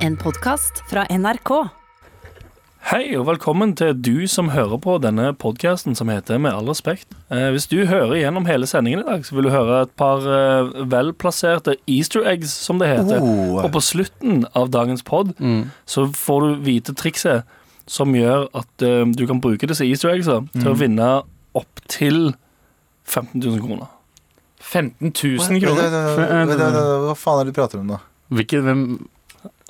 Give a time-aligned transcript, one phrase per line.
[0.00, 1.50] En podkast fra NRK.
[2.88, 7.04] Hei og velkommen til du som hører på denne podkasten som heter Med all respekt.
[7.28, 10.24] Eh, hvis du hører gjennom hele sendingen i dag, så vil du høre et par
[10.24, 13.20] eh, velplasserte easter eggs, som det heter.
[13.20, 13.60] Oh.
[13.60, 15.36] Og på slutten av dagens pod
[15.84, 17.44] så får du vite trikset
[17.84, 21.12] som gjør at eh, du kan bruke disse easter eggsa til å vinne
[21.52, 22.32] opptil
[23.04, 23.92] 15 000 kroner.
[24.64, 26.02] 15 000 kroner.
[27.04, 28.04] Hva faen er det du prater om da?
[28.32, 28.84] Hvilken, hvem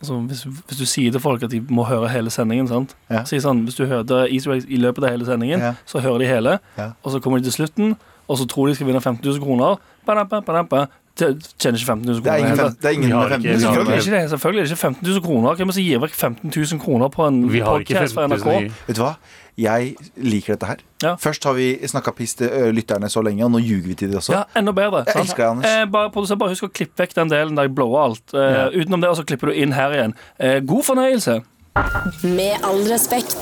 [0.01, 2.95] Altså, hvis, hvis du sier til folk at de må høre hele sendingen, sant?
[3.11, 3.25] Ja.
[3.29, 5.75] Si sånn, hvis du hørte easter eggs i løpet av hele sendingen, Ja.
[5.87, 6.93] så hører de hele, Ja.
[7.05, 7.97] og så kommer de til slutten,
[8.29, 9.77] og så tror de skal vinne 15 000 kroner.
[10.07, 10.87] Ba-da-ba.
[11.19, 12.55] Tje- Tjener ikke 15 000 Det er kroner.
[12.55, 14.17] ingen, det er ingen med 15 vi har Selvfølgelig kroner.
[14.17, 14.31] er det.
[14.31, 15.55] Selvfølgelig er det ikke 15 000 kroner.
[15.59, 18.47] Hvem det som gir vekk 15 000 kroner på en podkast fra NRK?
[18.89, 19.15] Vet du hva?
[19.61, 20.83] Jeg liker dette her.
[21.05, 21.15] Ja.
[21.21, 24.13] Først har vi snakka piss til ø, lytterne så lenge, og nå ljuger vi til
[24.13, 24.33] dem også.
[24.39, 25.03] Ja, enda bedre.
[25.05, 25.25] Jeg sant?
[25.27, 25.71] elsker deg, Anders.
[25.71, 28.25] Eh, bare, bare husk å klippe vekk den delen der jeg blower alt.
[28.33, 30.17] Eh, Utenom det, og så klipper du inn her igjen.
[30.41, 31.41] Eh, god fornøyelse.
[32.25, 33.37] Med all respekt.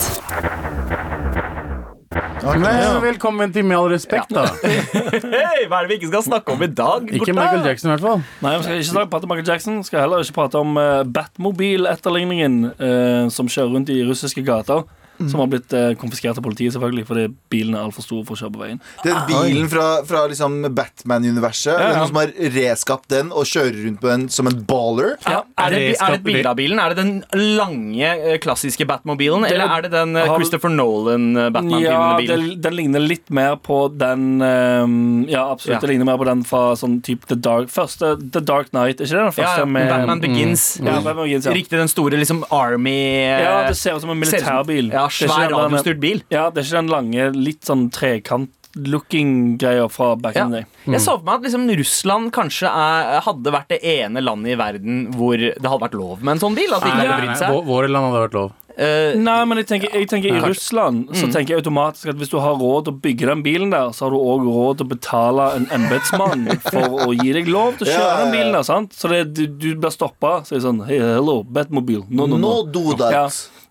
[2.38, 2.58] Okay.
[2.62, 4.44] Men Velkommen til Med all respekt, da.
[4.62, 7.08] Hei, hva er det vi ikke skal snakke om i dag?
[7.10, 7.34] Ikke?
[7.36, 8.22] Michael Jackson, i hvert fall.
[8.44, 9.80] Nei, vi skal ikke snakke- om Michael Jackson.
[9.86, 14.86] Skal heller ikke prate om uh, Batmobil-etterligningen uh, som kjører rundt i russiske gater.
[15.18, 18.38] Som har blitt eh, konfiskert av politiet, selvfølgelig, fordi bilen er altfor stor for å
[18.38, 18.80] kjøre på veien.
[19.02, 21.72] Den bilen fra, fra liksom Batman-universet.
[21.74, 21.96] Det er ja.
[21.98, 25.16] Noen som har reskapt den og kjører rundt på den som en baller.
[25.26, 26.78] Ja, Er det, er det et bilde av bilen?
[26.78, 27.12] Er det den
[27.58, 29.42] lange, eh, klassiske Batmobilen?
[29.42, 31.50] Det- Eller er det den eh, har- Christopher Nolan eh,
[31.82, 35.74] Ja, den, den ligner litt mer på den um, Ja, absolutt.
[35.76, 35.80] Ja.
[35.80, 39.10] Det ligner mer på den fra sånn type The Dark Første The Dark Knight, ikke
[39.10, 40.68] det den Ja, første ja, med Batman Begins.
[40.80, 41.52] Ja, Batman Begins, ja.
[41.56, 42.96] Riktig, den store liksom Army
[43.42, 44.92] Ja, det ser ut som en militærbil.
[44.92, 46.22] Ja, Det er svær radiostyrt bil.
[46.30, 50.44] Ja, det er ikke den lange, litt sånn trekant looking-greier fra back Ja.
[50.44, 50.66] in the day.
[50.92, 54.56] Jeg så for meg at liksom Russland kanskje er, hadde vært det ene landet i
[54.60, 56.72] verden hvor det hadde vært lov med en sånn bil.
[56.74, 57.50] At de ikke hadde brydd seg.
[57.50, 58.52] vå- Våre land hadde vært lov.
[58.78, 62.28] Uh, Nei, men jeg tenker, jeg tenker i Russland Så tenker jeg automatisk at hvis
[62.30, 64.86] du har råd til å bygge den bilen der, så har du òg råd til
[64.86, 68.32] å betale en embetsmann for å gi deg lov til å Ja, kjøre ja, den
[68.36, 68.62] bilen der.
[68.62, 68.92] sant?
[68.94, 70.44] Så det, du, du blir stoppa.
[70.46, 72.04] Så er det sånn Hey, hello, Batmobil.
[72.08, 72.62] No, no, no.
[72.62, 73.10] No do that.
[73.10, 73.26] Ja.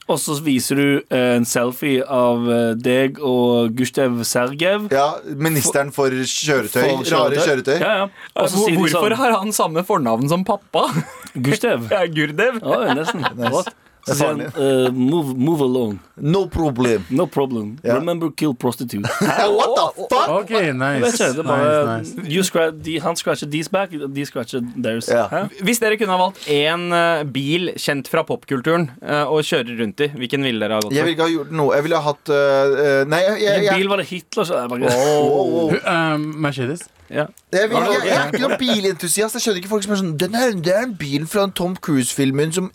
[0.08, 4.88] Og så viser du eh, en selfie av eh, deg og Gustav Sergev.
[4.94, 6.80] Ja, Ministeren for kjøretøy.
[6.80, 7.76] For Rare kjøretøy.
[7.82, 8.06] Ja, ja.
[8.38, 10.88] Og så sier hvorfor sånn har han samme fornavn som pappa?
[11.36, 11.90] Gustav.
[11.98, 12.62] Ja, Gurdev.
[12.64, 13.26] Oh, nesten.
[13.52, 13.74] What?
[14.08, 16.00] Så er sier han uh, move, move alone.
[16.18, 17.04] No problem.
[17.14, 17.76] No problem.
[17.84, 18.00] Yeah.
[18.00, 19.04] Remember kill prostitute.
[19.22, 20.30] What the fuck?
[20.40, 21.12] OK, nice.
[21.12, 22.48] Ikke, det er bare nice, nice.
[22.48, 25.12] scratch, de, Han scratcher deres back, de scratcher theirs.
[25.12, 25.52] Yeah.
[25.62, 26.88] Hvis dere kunne ha valgt én
[27.34, 30.98] bil kjent fra popkulturen eh, å kjøre rundt i, hvilken ville dere ha gått for?
[30.98, 31.76] Jeg ville ikke ha gjort noe.
[31.78, 34.62] Jeg ville ha hatt øh, øh, Nei, jeg, jeg, jeg, bil var det Hitler så
[34.62, 35.74] jeg bare, Wow, wow.
[35.74, 36.88] Hu- um, Mercedes.
[37.10, 37.26] Ja.
[37.54, 39.38] Jeg, vil, jeg, jeg er ikke noen bilentusiast.
[39.38, 41.54] Jeg skjønner ikke folk som er sånn Den er, det er en bil fra en
[41.56, 42.68] Tom Cruise-filmen som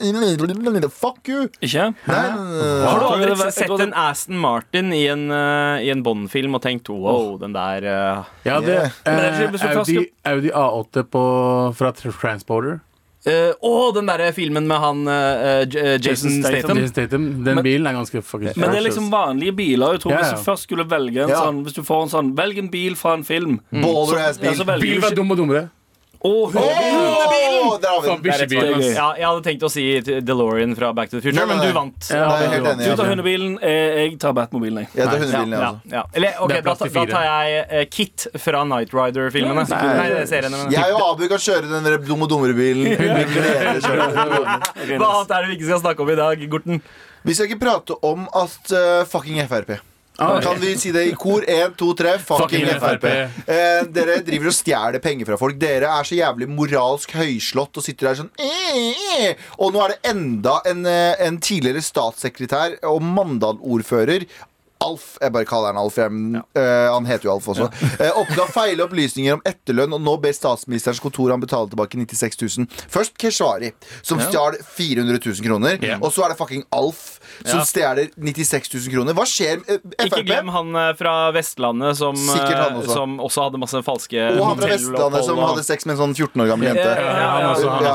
[0.92, 1.48] Fuck you!
[1.60, 1.90] Ikke?
[2.08, 2.22] Nei.
[2.86, 6.88] Har du aldri sett en Aston Martin i en, uh, i en Bond-film og tenkt
[6.92, 8.90] wow, den der uh, Ja, det Yeah.
[9.06, 11.22] uh, Audi, Audi A8 på,
[11.76, 12.80] fra Transporter.
[13.26, 16.58] Eh, Å, den derre filmen med han uh, Jason Jason Statham.
[16.58, 16.80] Statham.
[16.80, 17.26] Jason Statham.
[17.44, 19.96] Den Men- bilen er ganske fucking Men det er liksom vanlige biler.
[19.98, 20.24] Jeg tror yeah.
[20.24, 21.44] Hvis du først skulle velge en yeah.
[21.44, 23.60] sånn Hvis du får en sånn Velg en bil fra en film.
[23.70, 24.58] Baller ass Ja, bil.
[24.58, 25.68] så velger Bil var dum og dummere.
[26.22, 28.96] Å, Åh, der har vi Faen, bikkjebilen, Det er ass.
[28.96, 29.82] Ja, jeg hadde tenkt å si
[30.22, 31.74] DeLorean fra Back to the Future, Nei, nei, men du nei.
[31.74, 32.10] vant.
[32.12, 32.84] Ja, Nei, jeg er helt enig.
[32.86, 34.78] Du tar hundebilen, eh, jeg tar Batmobilen.
[34.84, 34.88] jeg.
[35.00, 35.92] Jeg tar hundebilen, jeg Ja, også.
[35.96, 36.02] ja.
[36.14, 37.10] Eller, ok, Det er da, plass til da fire.
[37.10, 39.66] tar jeg eh, Kit fra Night Rider-filmene.
[39.68, 40.56] Nei, det er seriene.
[40.62, 40.70] Men.
[40.76, 42.86] Jeg og Abu kan kjøre den der dum og dummere-bilen.
[43.82, 46.82] Hva annet er det vi ikke skal snakke om i dag, Gorten?
[47.26, 49.78] Vi skal ikke prate om at uh, fucking Frp.
[50.18, 51.44] Ah, Kan vi si det i kor?
[51.48, 52.18] Én, to, tre.
[52.20, 52.66] Fucking.
[52.82, 53.06] FrP.
[53.48, 55.56] Eh, dere driver og stjeler penger fra folk.
[55.60, 59.44] Dere er så jævlig moralsk høyslått og sitter der sånn eh, eh.
[59.58, 64.28] Og nå er det enda en, eh, en tidligere statssekretær og Mandal-ordfører.
[64.82, 65.96] Alf, jeg bare kaller han Alf.
[66.00, 66.10] Jeg,
[66.58, 67.68] eh, han heter jo Alf også.
[68.02, 72.38] Eh, oppga feil opplysninger om etterlønn, og nå ber statsministerens kontor han betale tilbake 96
[72.58, 72.66] 000.
[72.90, 73.70] Først Keshvari,
[74.02, 75.76] som stjal 400 000 kroner.
[75.84, 75.98] Ja.
[76.02, 77.66] Og så er det fucking Alf, som Ja.
[77.68, 79.14] stjeler 96 000 kroner.
[79.18, 79.62] Hva skjer?
[79.70, 82.96] Eh, Ikke glem han fra Vestlandet som, han også.
[82.96, 86.16] som også hadde masse falske Og han fra Vestlandet som hadde sex med en sånn
[86.16, 86.82] 14 år gammel jente.
[86.82, 87.86] Ja, ja, ja,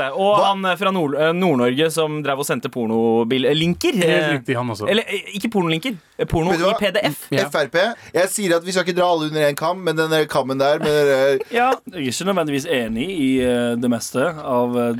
[0.00, 0.10] ja?
[0.16, 4.00] Og han fra Nord- Nord-Norge som drev og sendte pornolinker.
[4.00, 4.88] Helt riktig, han også.
[4.90, 5.06] Eller
[5.36, 5.99] ikke pornolinker.
[6.18, 6.72] Eh, Porno i?
[6.78, 7.26] PDF.
[7.32, 7.46] Ja.
[7.52, 7.76] Frp.
[8.14, 10.78] Jeg sier at vi skal ikke dra alle under én kam, men den kammen der
[10.82, 14.90] med dere- Ja, jeg er ikke nødvendigvis enig i uh, det meste av uh,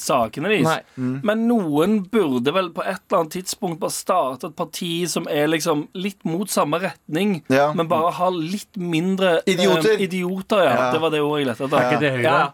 [0.00, 0.84] sakene deres.
[0.96, 1.14] Mm.
[1.26, 5.48] Men noen burde vel på et eller annet tidspunkt bare starte et parti som er
[5.50, 7.72] liksom litt mot samme retning, Ja.
[7.74, 9.96] men bare har litt mindre Idioter.
[9.98, 10.04] Idioter.
[10.08, 10.74] idioter ja.
[10.74, 10.92] Ja.
[10.94, 11.90] Det var det ordet jeg lette Er etter.
[11.90, 12.22] ikke det Høyre?
[12.22, 12.52] Ja.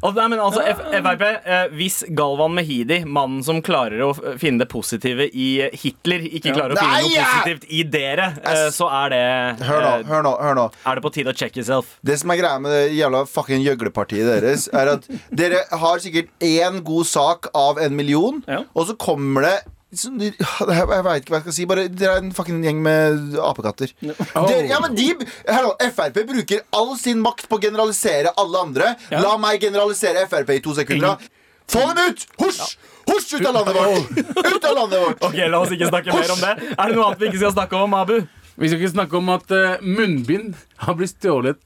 [0.00, 4.10] Altså, nei, men altså, F Frp, eh, Hvis Galvan Mehidi, mannen som klarer å
[4.40, 7.26] finne det positive i Hitler, ikke klarer å finne Nei, noe ja!
[7.34, 9.22] positivt i dere, eh, så er det
[9.68, 10.32] Hør nå, eh, hør nå.
[10.46, 11.96] hør nå Er det på tide å check yourself?
[12.02, 16.32] Det som er greia med det jævla fucking gjøglepartiet deres, er at dere har sikkert
[16.42, 18.62] én god sak av en million, Ja.
[18.74, 19.56] og så kommer det
[20.72, 21.66] Jeg veit ikke hva jeg skal si.
[21.68, 23.92] Bare Dere er en fucking gjeng med apekatter.
[24.00, 25.10] Dere, ja, men de,
[25.50, 28.94] hør Frp bruker all sin makt på å generalisere alle andre.
[29.12, 31.18] La meg generalisere Frp i to sekunder.
[31.20, 31.38] da.
[31.72, 32.24] Få dem ut!
[32.40, 32.76] Husj!
[33.08, 34.22] Husj ut av landet vårt!
[34.56, 35.22] Ut av landet vårt!
[35.28, 36.50] Ok, La oss ikke snakke mer om det.
[36.74, 38.16] Er det noe annet vi ikke skal snakke om, Abu?
[38.60, 41.60] Vi skal ikke snakke om at eh, munnbind har blitt stjålet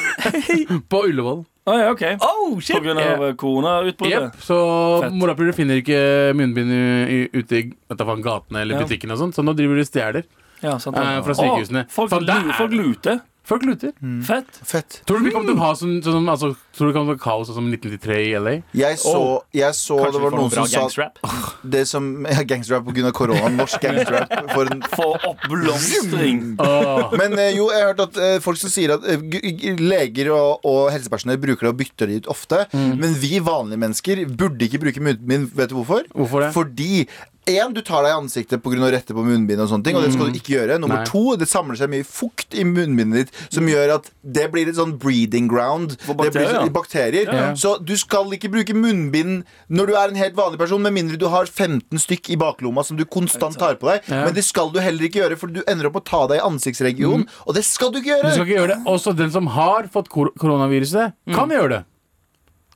[0.92, 1.40] på Ullevål.
[1.68, 2.02] Å ja, OK.
[2.24, 4.32] Oh, På grunn av koronautbruddet.
[4.32, 4.56] Yep, så
[5.12, 7.62] morapulere finner ikke munnbind i- i- ute i
[8.24, 8.86] gatene eller Ja.
[8.86, 10.24] butikkene og sånt, så nå driver de og stjeler.
[10.62, 11.86] Ja, sant, Eh, fra sykehusene.
[11.88, 13.20] Å, folk, lu- folk luter.
[13.44, 13.90] Folk luter.
[14.26, 14.58] Fett.
[14.68, 15.00] Fett.
[15.08, 17.16] Tror du vi kommer til å ha sånn, sånn altså, Tror du det kommer til
[17.16, 18.52] å ha kaos sånn som 1993 i LA?
[18.78, 19.14] Jeg så,
[19.56, 21.08] jeg så Kanskje det vi var får noen bra som sa
[21.74, 23.10] det som ja, Gangsterrap pga.
[23.16, 23.48] korona.
[23.56, 24.36] Norsk gangsterrap.
[24.54, 26.42] For en Få oppblomstring.
[26.62, 27.12] Åh.
[27.20, 29.74] Men eh, jo, jeg har hørt at eh, folk som sier at eh, g- g-
[29.82, 32.62] leger og, og helsepersonell bruker det og bytter det ut ofte.
[32.74, 35.50] Men vi vanlige mennesker burde ikke bruke munnbind.
[35.58, 36.06] Vet du hvorfor?
[36.14, 36.52] Hvorfor det?
[36.56, 36.90] Fordi
[37.46, 38.76] en, du tar deg i ansiktet pga.
[38.78, 40.78] å rette på munnbind, og sånne ting Og det skal du ikke gjøre.
[40.78, 41.06] Nummer Nei.
[41.08, 44.76] to, det samler seg mye fukt i munnbindet ditt som gjør at det blir et
[44.76, 45.96] sånn breeding ground.
[46.04, 46.60] For det blir bakterier.
[46.60, 47.32] sånn- bakterier.
[47.32, 47.54] Ja.
[47.54, 51.16] Så du skal ikke bruke munnbind når du er en helt vanlig person, med mindre
[51.18, 54.02] du har 15 stykk i baklomma som du konstant tar på deg.
[54.08, 54.24] Ja.
[54.26, 56.46] Men det skal du heller ikke gjøre, for du ender opp å ta deg i
[56.46, 57.26] ansiktsregionen.
[57.46, 58.32] Og det skal du ikke Du gjøre!
[58.34, 58.84] skal ikke gjøre det.
[58.86, 61.84] Også den som har fått kor koronaviruset, kan gjøre det.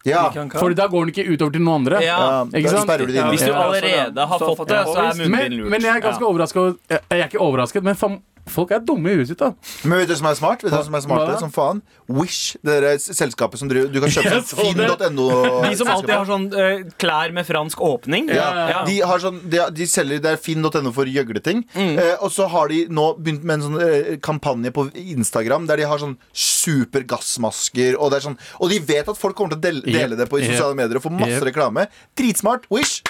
[0.05, 0.31] Ja.
[0.59, 2.03] For da går den ikke utover til noen andre.
[2.05, 2.45] Ja.
[2.45, 2.85] Ikke da sant?
[2.89, 3.31] sperrer du det inne.
[3.33, 5.71] Hvis du allerede har fått det, så er munnbind Men, lurt.
[5.71, 6.29] men jeg er ganske Ja.
[6.29, 9.39] overrasket Jeg jeg er ikke overrasket, men fam- folk er dumme i huet sitt.
[9.41, 9.53] da
[9.89, 10.63] Men vet du som er smart?
[10.65, 11.81] Vet du som er smarte som faen?
[12.09, 15.29] Wish, det der selskapet som driver Du kan kjøpe yes, sånn finn.no.
[15.65, 18.29] De som alltid har sånn uh, klær med fransk åpning.
[18.29, 18.83] ja, Ja.
[18.89, 21.65] De, har sånn, de, de selger Det er finn.no for gjøgleting.
[21.75, 21.95] Mm.
[21.97, 25.81] Uh, og så har de nå begynt med en sånn uh, kampanje på Instagram der
[25.81, 27.97] de har sånn supergassmasker.
[28.01, 30.47] Og, sånn, og de vet at folk kommer til å dele, dele det på i
[30.49, 31.49] sosiale medier og få masse Yep.
[31.49, 31.87] reklame.
[32.19, 32.69] Dritsmart.
[32.71, 33.01] Wish.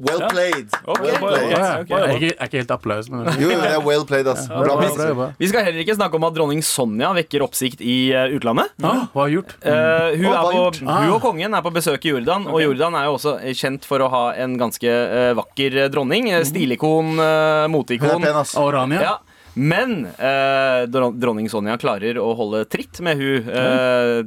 [0.00, 0.72] Well played.
[0.86, 4.46] Well er ikke, er ikke helt applaus, men Jo, det er well played, ass.
[4.48, 5.28] Bra bra, bra.
[5.40, 8.72] Vi skal heller ikke snakke om at dronning Sonja vekker oppsikt i eh, utlandet.
[8.80, 9.56] Ah, hva har gjort?
[9.60, 9.70] Uh,
[10.16, 10.82] hun, er på, gjort?
[10.86, 14.04] hun og kongen er på besøk i Jordan, og Jordan er jo også kjent for
[14.04, 16.32] å ha en ganske uh, vakker dronning.
[16.48, 18.24] Stilikon, uh, moteikon.
[18.60, 19.04] Orania?
[19.04, 19.18] Ja.
[19.54, 23.48] Men eh, dronning Sonja klarer å holde tritt med hun.
[23.50, 24.20] eh,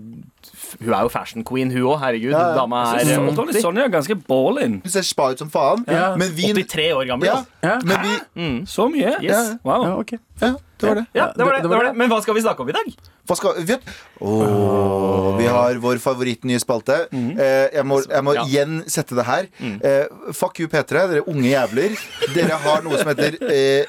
[0.80, 2.00] hun er jo fashion queen, hun òg.
[2.02, 2.56] Herregud, Ja, ja.
[2.58, 3.62] dama er Jeg eh, 80.
[3.62, 4.80] Sonja er ganske ball-in.
[4.84, 5.86] Hun ser spa ut som faen.
[5.88, 6.16] Ja.
[6.20, 7.28] Men vi 83 år gammel.
[7.28, 7.50] ja, altså.
[7.64, 7.80] Ja.
[7.84, 8.06] men
[8.36, 9.18] vi, Så mye.
[9.22, 9.56] Yes.
[9.64, 9.84] Wow.
[9.86, 10.50] Ja, ok ja,
[10.82, 11.06] det var det.
[11.14, 11.94] Ja, det var det, var.
[11.96, 12.88] Men hva skal vi snakke om i dag?
[13.30, 13.76] Hva skal vi
[14.20, 16.98] oh, vi har vår favorittnye spalte.
[17.14, 18.44] Eh, jeg må, jeg må Ja.
[18.50, 19.48] igjen sette det her.
[19.62, 21.96] Eh, fuck you, P3, dere unge jævler.
[22.34, 23.86] Dere har noe som heter eh,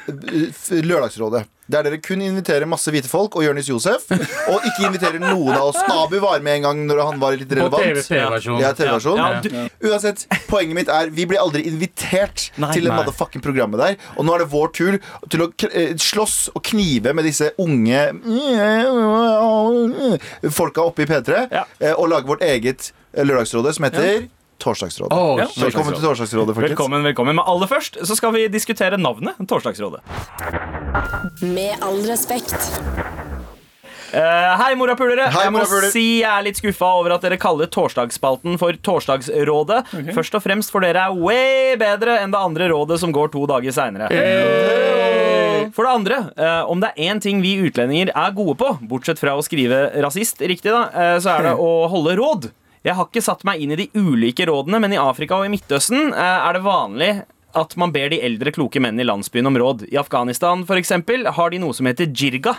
[0.85, 1.45] Lørdagsrådet.
[1.71, 4.05] Der dere kun inviterer masse hvite folk og Jonis Josef.
[4.13, 5.79] Og ikke inviterer noen av oss.
[5.89, 8.03] Abu var med en gang når han var litt relevant.
[8.05, 8.59] TV-versjon.
[8.61, 9.17] Ja, TV-versjon.
[9.23, 12.73] Ja, Uansett, poenget mitt er Vi blir aldri invitert Nei.
[12.77, 13.97] til det motherfucking programmet der.
[14.19, 14.99] Og nå er det vår tur
[15.33, 18.03] til å eh, slåss og knive med disse unge
[20.53, 21.65] folka oppe i P3 Ja.
[21.81, 24.29] eh, og lage vårt eget Lørdagsrådet lørdagsråde som heter
[24.59, 25.13] Torsdagsrådet.
[25.13, 25.47] Oh, Ja.
[25.59, 26.71] Velkommen til Torsdagsrådet, folkens.
[26.75, 27.37] velkommen, velkommen.
[27.37, 30.01] Men aller først så skal vi diskutere navnet Torsdagsrådet.
[31.43, 32.55] Med all respekt.
[34.15, 35.27] Uh, hei, morapulere.
[35.35, 39.81] Hei, Jeg må si jeg er litt skuffa over at dere kaller torsdagsspalten for Torsdagsrådet.
[40.15, 43.43] Først og fremst for dere er way bedre enn det andre rådet som går to
[43.51, 44.07] dager seinere.
[45.75, 49.19] For det andre, uh, om det er én ting vi utlendinger er gode på, bortsett
[49.19, 52.53] fra å skrive rasist riktig, da, uh, så er det å holde råd.
[52.85, 55.53] Jeg har ikke satt meg inn i de ulike rådene, men i Afrika og i
[55.55, 57.13] Midtøsten eh, er det vanlig
[57.57, 59.87] at man ber de eldre, kloke mennene i landsbyen om råd.
[59.89, 62.59] I Afghanistan for eksempel, har de noe som heter jirga.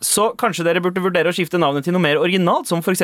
[0.00, 3.02] Så kanskje dere burde vurdere å skifte navnet til noe mer originalt, som f.eks.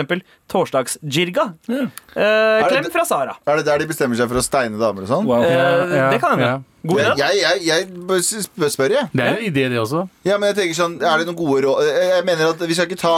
[0.53, 1.49] Torsdagsjirga.
[1.69, 1.87] Ja.
[2.15, 3.35] Eh, klem fra Sara.
[3.51, 5.27] Er det der de bestemmer seg for å steine damer og sånn?
[5.27, 5.43] Wow.
[5.43, 6.47] Eh, Ja, det kan hende.
[6.53, 6.61] ja.
[6.85, 7.17] God Jeg, idé.
[7.25, 9.09] jeg, jeg, jeg bør spør, spør, jeg.
[9.17, 10.03] Det er en idé, det også.
[10.29, 12.85] Ja, men jeg tenker sånn, Er det noen gode råd Jeg mener at vi skal
[12.91, 13.15] ikke ta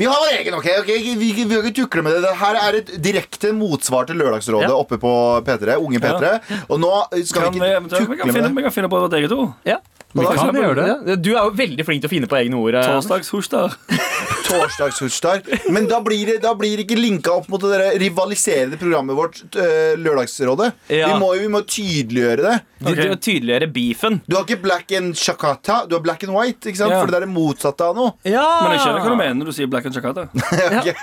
[0.00, 0.66] Vi har vår egen, OK?
[0.80, 0.96] okay?
[0.98, 2.24] Vi, vi, vi kan ikke tukle med det.
[2.26, 4.74] Det her er et direkte motsvar til Lørdagsrådet Ja.
[4.74, 5.12] oppe på
[5.46, 5.76] P3.
[5.78, 6.32] Unge P3.
[6.66, 6.90] Og nå
[7.22, 8.52] skal Kan vi ikke vi, tukle kan med det.
[8.58, 9.52] vi kan finne på vårt eget ord.
[9.64, 9.78] Ja.
[10.12, 10.86] Vi kan eksempel, gjøre det.
[11.12, 12.76] Ja, Du er jo veldig flink til å finne på egne ord.
[12.84, 13.76] Torsdagshorsdag.
[13.88, 14.10] Torsdagshorsdag.
[14.52, 15.40] Torsdagshustar.
[15.46, 15.72] Torsdagshustar.
[15.72, 19.16] Men da blir det da blir det ikke linka opp mot det der rivaliserende programmet
[19.16, 20.68] vårt, øh, Lørdagsrådet.
[20.92, 21.08] Ja.
[21.08, 22.56] Vi, må, vi må tydeliggjøre det.
[22.82, 24.20] Du, du tydeliggjøre beefen.
[24.26, 26.68] Du har ikke black and chakata, du har black and white.
[26.68, 26.92] ikke sant?
[26.92, 27.00] Ja.
[27.00, 28.12] For det er det motsatte av noe.
[28.28, 28.44] Ja.
[28.66, 30.28] Men jeg skjønner hva du mener når du sier Black and Chakata.
[30.82, 30.96] Det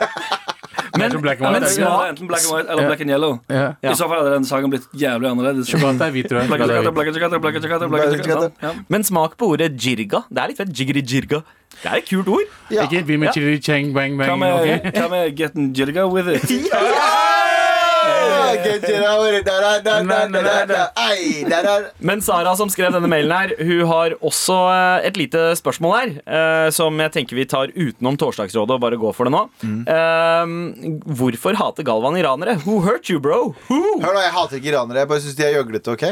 [0.94, 3.40] black and men smak Ja, enten black and white eller black and yellow.
[3.50, 3.74] Ja.
[3.82, 3.92] Ja.
[3.92, 5.68] I så fall hadde den sangen blitt jævlig annerledes.
[5.70, 6.48] Chocolate er hvit, tror jeg.
[6.50, 6.94] Black and Chocolate chocolate, hvit.
[6.94, 8.54] black and chocolate, black and chocolate, black and chocolate.
[8.64, 8.74] Ja.
[8.90, 10.24] Men smak på ordet jirga.
[10.30, 10.74] Det er litt fett.
[10.80, 11.42] Jiggeri jirga.
[11.84, 12.48] Det er et kult ord.
[12.72, 12.84] Ja.
[12.90, 14.42] Ikke vi med chili chang bang bang.
[14.42, 16.50] hva med getting jirga with it?
[16.74, 17.29] Ah,
[22.00, 26.14] Men Sara som skrev denne mailen her, hun har også eh, et lite spørsmål her.
[26.26, 29.44] eh, som jeg tenker vi tar utenom Torsdagsrådet og bare går for det nå.
[29.90, 30.46] Eh,
[31.20, 32.58] hvorfor hater Galvan iranere?
[32.66, 33.56] Who hurt you, bro?
[33.70, 33.82] Who?
[34.04, 35.04] Hør nå, Jeg hater ikke iranere.
[35.04, 35.96] Jeg bare syns de er gjøglete.
[35.98, 36.06] ok?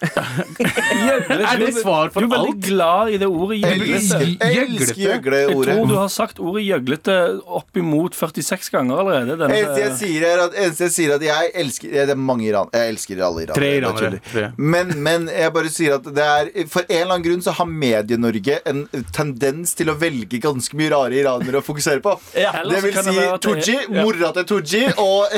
[0.00, 2.64] Er det svar for Du er veldig alt?
[2.64, 4.20] glad i det ordet gjøglete.
[4.40, 7.16] elsker, jeg Jeg tror du har sagt ordet gjøglete
[7.60, 9.36] oppimot 46 ganger allerede.
[9.40, 12.46] Denne, Eneste jeg sier, er at, eneste jeg sier at jeg elsker Det er mange
[12.46, 13.58] iran Jeg elsker alle iranere.
[13.58, 14.20] Tre er iranere.
[14.30, 14.44] Tre.
[14.56, 17.68] Men, men jeg bare sier at det er For en eller annen grunn så har
[17.70, 22.14] Medie-Norge en tendens til å velge ganske mye rare iranere å fokusere på.
[22.38, 22.52] Ja.
[22.64, 24.04] Det vil si Tooji, ja.
[24.04, 25.34] mora til Tooji og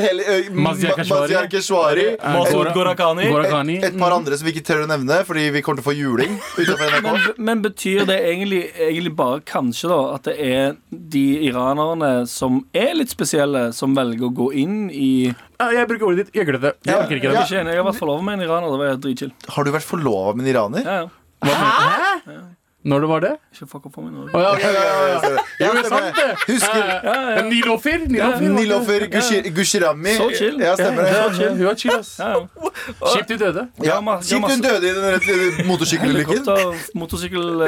[0.56, 2.08] Mazyar Keshvari.
[2.72, 3.28] Ghorakhani.
[3.30, 3.78] Ghorakhani.
[3.84, 5.96] Et par andre som vi ikke tør å nevne fordi vi kommer til å få
[5.96, 6.38] juling
[7.02, 12.62] men, men betyr det egentlig, egentlig bare kanskje da at det er de iranerne som
[12.76, 16.32] er litt spesielle, som velger å gå inn i Jeg bruker ordet ditt.
[16.34, 16.72] Gjøglete.
[16.86, 17.50] Jeg orker ikke Jeg det.
[17.72, 18.72] jeg har vært forlovet med en iraner.
[18.72, 19.32] Det var dritchill.
[19.48, 20.82] Har du vært forlova med en iraner?
[20.86, 20.96] Ja,
[22.32, 22.40] ja.
[22.84, 23.32] Når det var det?
[23.54, 24.24] Ikke fuck opp for meg nå.
[24.34, 25.42] Oh, ja, ja, ja, ja.
[25.60, 26.30] Jo, det er sant, det.
[26.48, 27.44] Husker Eh.
[27.46, 27.98] Nilofer.
[28.40, 29.06] Nilofer
[29.54, 30.14] Gushirami?
[30.16, 30.58] Så chill.
[30.60, 31.12] Ja, stemmer det.
[31.14, 31.56] Ja, chill.
[31.56, 32.18] Hun er chill, ass.
[32.18, 32.40] Ja, ja.
[33.12, 33.66] Kjipt hun døde.
[33.84, 36.42] Ja, Kjipt hun døde i den motorsykkelulykken.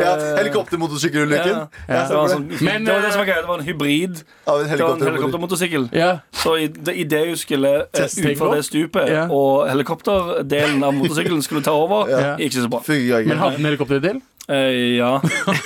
[0.05, 1.49] Eh, Helikoptermotorsykkelulykken.
[1.49, 2.63] Ja, Ja, det, var det.
[2.63, 3.41] Men, det var det som eh, var greia.
[3.41, 4.23] Det var en hybrid.
[4.47, 5.89] Av en helikoptermotorsykkel.
[6.33, 11.63] Så i det, hun skulle uh, Teste utfor det stupet, og helikopterdelen av motorsykkelen skulle
[11.63, 12.83] ta over, gikk ikke så bra.
[13.25, 14.23] Men hadde den helikopterdel?
[14.49, 15.23] Eh, ja,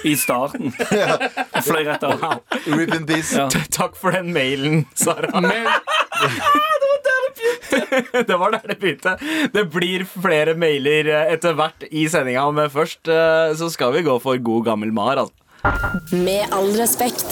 [0.06, 0.72] i starten.
[1.66, 2.42] Fløy rett av.
[2.66, 3.34] Rip in peace.
[3.34, 3.48] Ja.
[3.74, 5.40] Takk for den mailen, Sara.
[5.44, 5.66] Men
[8.28, 9.16] Det var der det begynte.
[9.52, 14.04] Det blir flere mailer eh, etter hvert i sendinga, men først uh, så skal vi
[14.06, 15.20] gå for god gammel Mar.
[15.20, 15.34] Altså.
[16.12, 17.26] Med all respekt.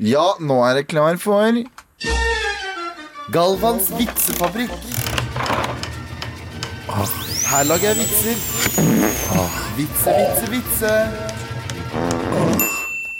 [0.00, 1.62] Ja, nå er jeg klar for
[3.30, 4.99] Galvans vitsefabrikk.
[7.50, 8.36] Her lager jeg vitser.
[9.34, 10.94] Ah, Vitse, vitse, vitse.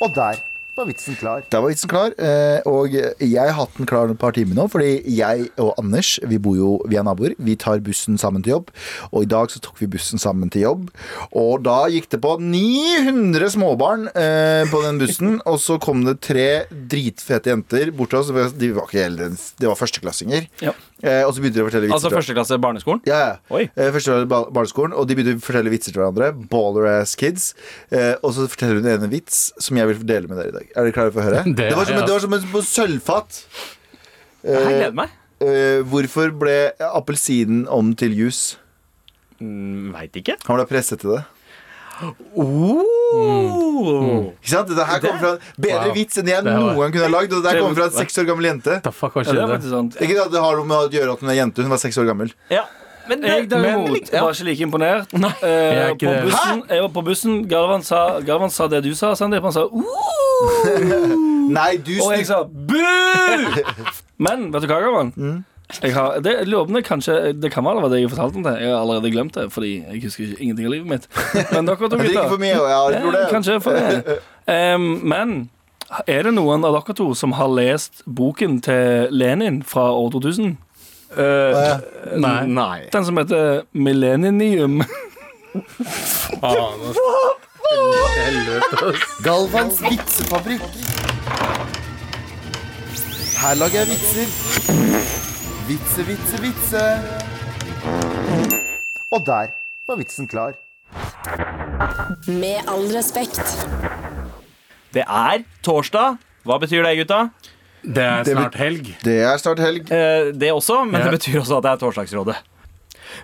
[0.01, 0.39] Og der
[0.79, 1.43] var vitsen klar.
[1.53, 4.65] Der var vitsen klar, eh, og jeg har hatt den klar et par timer nå,
[4.73, 8.55] fordi jeg og Anders, vi bor jo, vi er naboer, vi tar bussen sammen til
[8.55, 8.71] jobb,
[9.11, 10.87] og i dag så tok vi bussen sammen til jobb,
[11.37, 16.17] og da gikk det på 900 småbarn eh, på den bussen, og så kom det
[16.25, 20.73] tre dritfete jenter bort til oss, de var ikke eldre, de var førsteklassinger, Ja.
[21.03, 21.97] Eh, og så begynte de å fortelle vitser.
[21.99, 23.01] Altså første klasse barneskolen.
[23.09, 23.19] ja,
[23.51, 23.59] ja.
[23.77, 26.31] Eh, Første klasse bar- barneskolen, og de begynte å fortelle vitser til hverandre.
[26.53, 27.51] Baller ass kids.
[27.91, 30.71] Eh, og så forteller hun en vits som jeg vil dele med dere i dag.
[30.77, 31.45] Er dere klare for å høre?
[31.61, 33.43] Det var som, er det var som en på sølvfat.
[34.45, 35.17] Jeg gleder meg.
[35.41, 36.57] Eh, hvorfor ble
[36.93, 38.57] appelsinen om til juice?
[39.41, 40.35] Mm, Veit ikke.
[40.47, 41.23] Han ble presset til det.
[42.37, 42.83] Oh.
[44.41, 44.69] Ikke sant?
[44.71, 45.95] Dette her kommer fra en bedre Wow.
[45.97, 47.33] vits enn jeg noen gang kunne ha lagd.
[47.33, 48.81] Og det der kommer fra en seks år gammel jente.
[48.85, 49.97] the fuck, hva Ja, det sant.
[50.01, 51.99] Ikke at det har noe med å gjøre at hun er jente, hun var seks
[51.99, 52.33] år gammel.
[52.51, 52.65] Ja.
[53.09, 54.23] Men, Jeg derimot ja.
[54.23, 55.13] var ikke like imponert.
[55.19, 55.33] Nei.
[55.43, 56.23] Eh, er på det.
[56.29, 57.49] bussen, jeg var på bussen.
[57.49, 59.43] Galvan sa, Galvan sa det du sa, Sandeep.
[59.43, 59.73] Han sa uh,
[61.59, 62.79] Nei, du Og jeg sa bu!
[64.25, 65.11] Men vet du hva, Galvan?
[65.17, 65.41] Mm.
[65.83, 68.57] Jeg har, det, om det kanskje Det kan være det jeg har jeg fortalte det.
[68.63, 71.09] Jeg har allerede glemt det, fordi jeg husker ikke ingenting av livet mitt.
[71.53, 73.03] Men dere to gutter for mye, jeg.
[73.07, 74.19] Eh, Kanskje for det.
[74.51, 75.51] Um, men
[76.11, 80.57] er det noen av dere to som har lest boken til Lenin fra år 2000?
[81.15, 81.79] Uh,
[82.19, 82.47] Nei.
[82.51, 82.81] Nei.
[82.91, 84.81] Den som heter Millennium.
[86.41, 86.91] Faen.
[88.19, 88.93] Helvete.
[89.23, 90.63] Galvans vitsefabrikk.
[93.41, 95.30] Her lager jeg vitser.
[95.71, 96.81] Vitse, vitse, vitse.
[99.15, 99.53] Og der
[99.89, 100.57] var vitsen klar.
[102.27, 103.43] Med all respekt.
[104.95, 106.19] Det er torsdag.
[106.47, 107.21] Hva betyr det, gutta?
[107.85, 108.91] Det er snart helg.
[109.05, 109.87] Det er snart helg.
[109.95, 111.05] Eh, det også, men Ja.
[111.07, 112.37] det betyr også at det er Torsdagsrådet.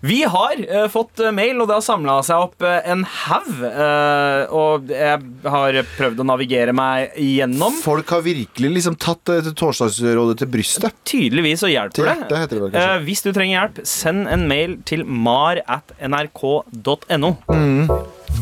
[0.06, 3.50] Vi har uh, fått eh, mail, og det har samla seg opp uh, en haug.
[3.62, 5.20] Uh, og jeg
[5.56, 7.76] har prøvd å navigere meg gjennom.
[7.84, 10.96] Folk har virkelig liksom tatt uh, torsdagsrådet til brystet.
[11.06, 12.40] Tydeligvis så hjelper Til det.
[12.42, 12.76] heter det vel.
[12.80, 17.34] Eh, hvis du trenger hjelp, send en mail til mar at nrk.no.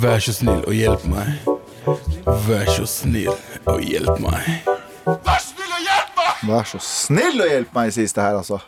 [0.03, 1.51] Vær så snill og hjelp meg.
[2.49, 3.31] Vær så snill
[3.71, 4.71] og hjelp meg.
[6.45, 8.61] Vær så snill og hjelp meg, sies det her, altså.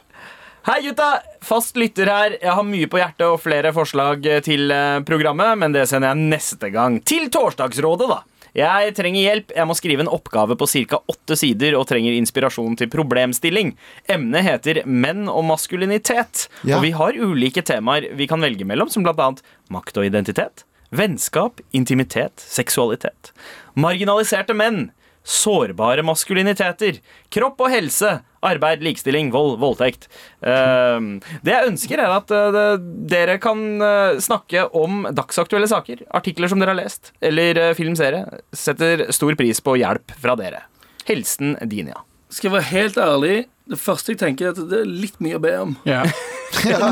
[0.67, 1.21] Hei, gutta!
[1.47, 2.33] Fast lytter her.
[2.41, 6.11] Jeg har mye på hjertet og flere forslag eh, til eh, programmet, men det sender
[6.11, 6.97] jeg neste gang.
[7.07, 8.17] Til Torsdagsrådet, da.
[8.57, 9.55] Jeg trenger hjelp.
[9.55, 10.99] Jeg må skrive en oppgave på ca.
[11.07, 13.77] åtte sider og trenger inspirasjon til problemstilling.
[14.11, 16.49] Emnet heter menn og maskulinitet.
[16.67, 16.81] Ja.
[16.81, 21.63] Og vi har ulike temaer vi kan velge mellom, som annet makt og identitet, vennskap,
[21.71, 23.31] intimitet, seksualitet.
[23.79, 24.89] Marginaliserte menn.
[25.26, 27.00] Sårbare maskuliniteter.
[27.35, 28.12] Kropp og helse.
[28.47, 30.06] Arbeid, likestilling, vold, voldtekt.
[30.38, 31.09] Eh,
[31.42, 32.76] det jeg ønsker, er at eh,
[33.11, 36.04] dere kan eh, snakke om dagsaktuelle saker.
[36.14, 38.23] Artikler som dere har lest, eller uh, filmserie.
[38.54, 40.62] Setter stor pris på hjelp fra dere.
[41.09, 42.04] Hilsen Dinia.
[42.30, 45.38] Skal jeg være helt ærlig, det første jeg tenker, er at det er litt mye
[45.38, 45.75] å be om.
[45.88, 46.04] Ja.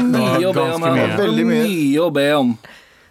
[0.02, 1.14] Mye å be om her.
[1.14, 1.44] Det er mye.
[1.46, 2.56] mye å be om.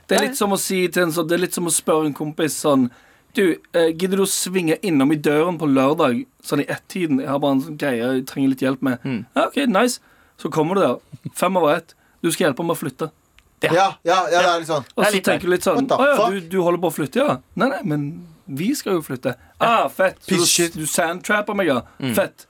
[0.03, 2.09] Det er litt som å si til en sånn Det er litt som å spørre
[2.09, 2.89] en kompis sånn
[3.33, 7.19] Du, eh, gidder du å svinge innom i døren på lørdag sånn i ett-tiden?
[7.23, 8.99] Jeg har bare en sånn greie jeg trenger litt hjelp med.
[9.35, 9.99] Ja, OK, nice.
[10.37, 11.31] Så kommer du der.
[11.33, 11.95] Fem over ett.
[12.21, 13.09] Du skal hjelpe meg å flytte.
[13.63, 14.85] Ja, ja, ja, det er litt sånn.
[14.97, 17.21] Og så litt tenker du litt sånn Å ja, du, du holder på å flytte,
[17.23, 17.37] ja?
[17.55, 18.01] Nei, nei, men
[18.45, 19.37] vi skal jo flytte.
[19.63, 20.19] Ah, fett.
[20.27, 21.79] Så du, du sandtrapper meg, ja.
[22.17, 22.45] Fett.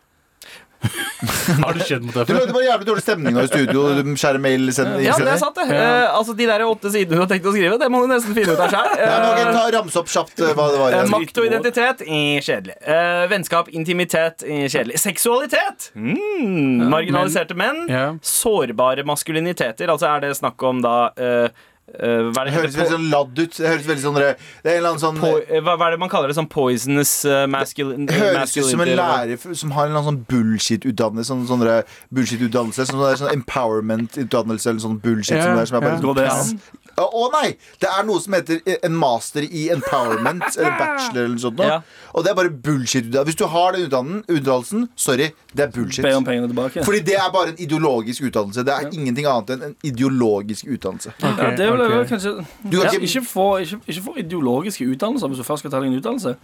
[1.64, 2.40] Har det skjedd mot deg Du før?
[2.42, 3.84] lagde bare jævlig dårlig stemning nå i studio.
[4.04, 5.66] Du skjærer mail send, Ja, det er sant, det.
[5.72, 8.36] Eh, altså, De der åtte sidene du har tenkt å skrive, det må du nesten
[8.36, 8.90] finne ut av sjøl.
[9.00, 10.88] Ja, men ok, ta Ramse opp kjapt eh, hva det var.
[10.92, 11.12] Eh, igjen.
[11.16, 12.78] makt og identitet eh, kjedelig.
[12.84, 15.00] Eh, vennskap, intimitet eh, kjedelig.
[15.04, 15.90] Seksualitet!
[15.96, 17.86] Mm, marginaliserte menn.
[17.92, 18.06] Ja.
[18.26, 19.88] Sårbare maskuliniteter.
[19.94, 21.48] Altså er det snakk om da eh,
[21.92, 23.58] eh, hva, er Det det høres veldig sånn ladd ut.
[23.58, 25.96] Det høres veldig sånn Det er en eller annen sånn Po, eh, hva, hva er
[25.96, 26.38] det man kaller det?
[26.38, 30.10] Sånn poisonous uh, masculine Det høres ut som en lærer som har en eller annen
[30.12, 31.28] sånn bullshit-utdannelse.
[31.32, 31.68] Sånn, sånn
[32.14, 35.38] bullshit-utdannelse Sånn, sånn empowerment-utdannelse eller sånn bullshit.
[35.38, 36.40] Ja, som det er, som er bare ja.
[36.40, 36.83] An?
[36.94, 37.56] Å oh, nei!
[37.82, 40.44] Det er noe som heter eh, en master i empowerment.
[40.58, 41.64] eller bachelor eller noe sånt.
[41.64, 41.80] Ja.
[42.14, 43.08] Og det er bare bullshit.
[43.26, 46.06] Hvis du har den utdannelsen, sorry, det er bullshit.
[46.06, 46.84] Be om pengene tilbake.
[46.86, 48.66] Fordi det er bare en ideologisk utdannelse.
[48.68, 51.16] Det er ingenting annet enn en ideologisk utdannelse.
[51.24, 52.12] ja, det vil jeg ok.
[52.14, 55.66] kanskje Du kan ja, ikke- ikke, få, ikke, ikke få ideologiske utdannelser hvis du først
[55.66, 56.36] skal ta deg en utdannelse.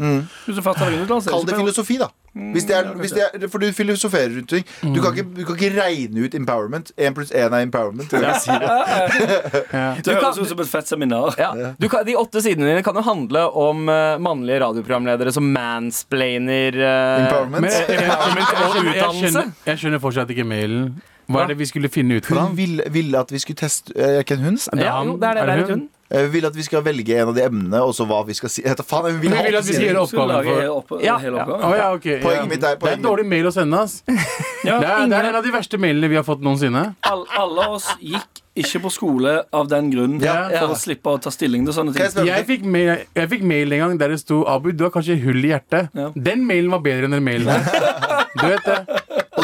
[0.47, 2.09] Hvis du først tar deg en utdannelse Kall det filosofi, da.
[2.33, 4.65] Hvis det er, hvis det er, for du filosoferer rundt ting.
[4.95, 6.91] Du kan, ikke, du kan ikke regne ut empowerment.
[6.97, 8.11] Én pluss én er empowerment.
[8.11, 8.19] Det
[10.05, 11.33] Du høres ut som et fett seminar.
[11.39, 11.73] Ja.
[11.79, 16.77] Du kan, de åtte sidene dine kan jo handle om uh, mannlige radioprogramledere som mansplainer
[16.77, 17.65] uh, Empowerment.
[17.65, 20.93] Men Empowerment og jeg, skjønner, jeg skjønner fortsatt ikke mailen.
[21.29, 22.47] Hva er det vi skulle finne ut fra?
[22.49, 24.59] Hun ville, vil at vi skulle teste Er det ikke en hund?
[24.79, 25.45] Ja, jo, det er det.
[25.45, 25.87] det er en hund.
[26.09, 28.33] Eh, Hun ville at vi skal velge en av de emnene, og så hva vi
[28.33, 28.63] skal si.
[28.65, 31.61] Jeg faen, hun vil Hun vil at vi skal gjøre oppgaven for opp, Ja, oppgaven.
[31.67, 32.49] Å, ja, okay, Poenget ja.
[32.49, 33.99] mitt er- Det er en dårlig mail å sende, ass.
[34.65, 36.95] Ja, Det er, det er en av de verste mailene vi har fått noensinne.
[37.05, 40.49] all, alle oss gikk ikke på skole av den grunn Ja.
[40.57, 42.25] for å slippe å ta stilling til sånne ting.
[42.27, 45.15] Jeg fikk, mail, jeg fikk mail en gang der det sto Abu, du har kanskje
[45.21, 45.93] hull i hjertet.
[45.95, 46.09] Ja.
[46.17, 48.25] Den mailen var bedre enn den mailen her.
[48.39, 48.99] Du vet det.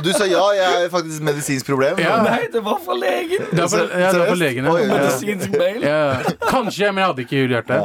[0.05, 1.99] Du sa ja, jeg er faktisk medisinsk problem.
[2.01, 2.17] Ja.
[2.25, 3.47] Nei, det var for legen.
[3.51, 4.83] Det var for, ja, det var for.
[4.85, 4.99] Ja.
[4.99, 5.81] Medisinsk mail.
[5.81, 6.01] Ja.
[6.45, 7.79] Kanskje, men jeg hadde ikke julehjerte.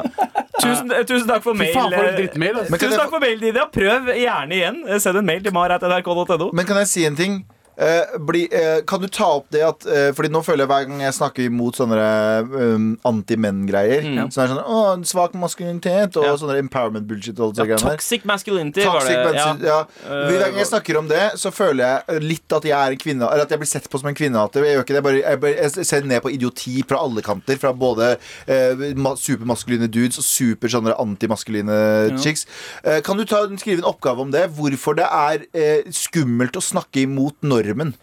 [0.61, 1.73] Tusen, eh, tusen takk for mail.
[1.75, 2.59] faen, for eh, drittmail.
[2.61, 2.75] ass.
[2.75, 3.65] Tusen takk for mail, Didia.
[3.73, 4.83] Prøv gjerne igjen.
[5.01, 6.51] Send en mail til mar.nrk.no.
[6.53, 7.41] Men kan jeg si en ting?
[7.81, 10.83] Eh, bli, eh, kan du ta opp det at eh, Fordi nå føler jeg hver
[10.85, 12.01] gang jeg snakker imot sånne
[12.53, 16.35] um, anti-menn-greier Som er sånn Å, svak maskulinitet og Ja.
[16.37, 19.15] sånne empowerment-bullshit og alt Ja, toxic masculinity var det.
[19.39, 19.47] Ja.
[19.65, 19.79] ja.
[20.05, 23.31] Hver gang jeg snakker om det, så føler jeg litt at jeg er en kvinne
[23.31, 24.67] Eller at jeg blir sett på som en kvinnehater.
[24.67, 27.25] Jeg gjør ikke det, jeg bare, jeg, bare, jeg ser ned på idioti fra alle
[27.25, 27.57] kanter.
[27.61, 28.11] Fra både
[28.45, 28.85] eh,
[29.21, 31.81] supermaskuline dudes og super sånne antimaskuline
[32.21, 32.45] chicks.
[32.85, 34.47] Eh, kan du ta, skrive en oppgave om det?
[34.59, 37.41] Hvorfor det er eh, skummelt å snakke imot
[37.71, 37.95] normen?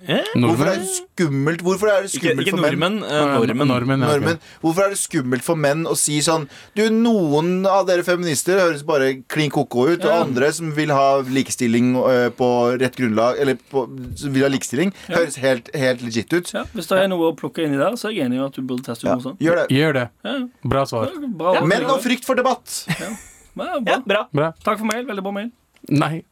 [0.00, 2.94] Hvorfor er det skummelt Hvorfor er det skummelt ikke for menn?
[3.02, 3.68] nordmenn, eh, nordmenn.
[3.68, 4.00] Normen.
[4.00, 4.38] Normen.
[4.62, 8.80] Hvorfor er det skummelt for menn å si sånn Du, noen av dere feminister høres
[8.88, 12.48] bare klin koko ut, og andre som vil ha likestilling øh, på
[12.80, 13.84] rett grunnlag, eller på,
[14.16, 16.48] som vil ha likestilling, høres helt, helt legit ut.
[16.56, 18.56] Ja, hvis det er noe å plukke inni der, så er jeg enig i at
[18.56, 19.38] du burde teste ut Ja, noe sånt.
[19.44, 19.68] gjør det.
[19.76, 20.06] Gjør det.
[20.24, 21.12] Ja, Bra svar.
[21.28, 21.60] bra.
[21.68, 22.86] Menn og frykt for debatt.
[22.88, 23.12] Ja,
[23.60, 24.00] Ja, bra.
[24.06, 24.24] bra.
[24.32, 24.52] Bra.
[24.64, 25.04] Takk for mail.
[25.04, 25.50] Veldig bra mail.
[25.92, 26.22] Nei.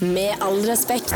[0.00, 1.14] Med all respekt.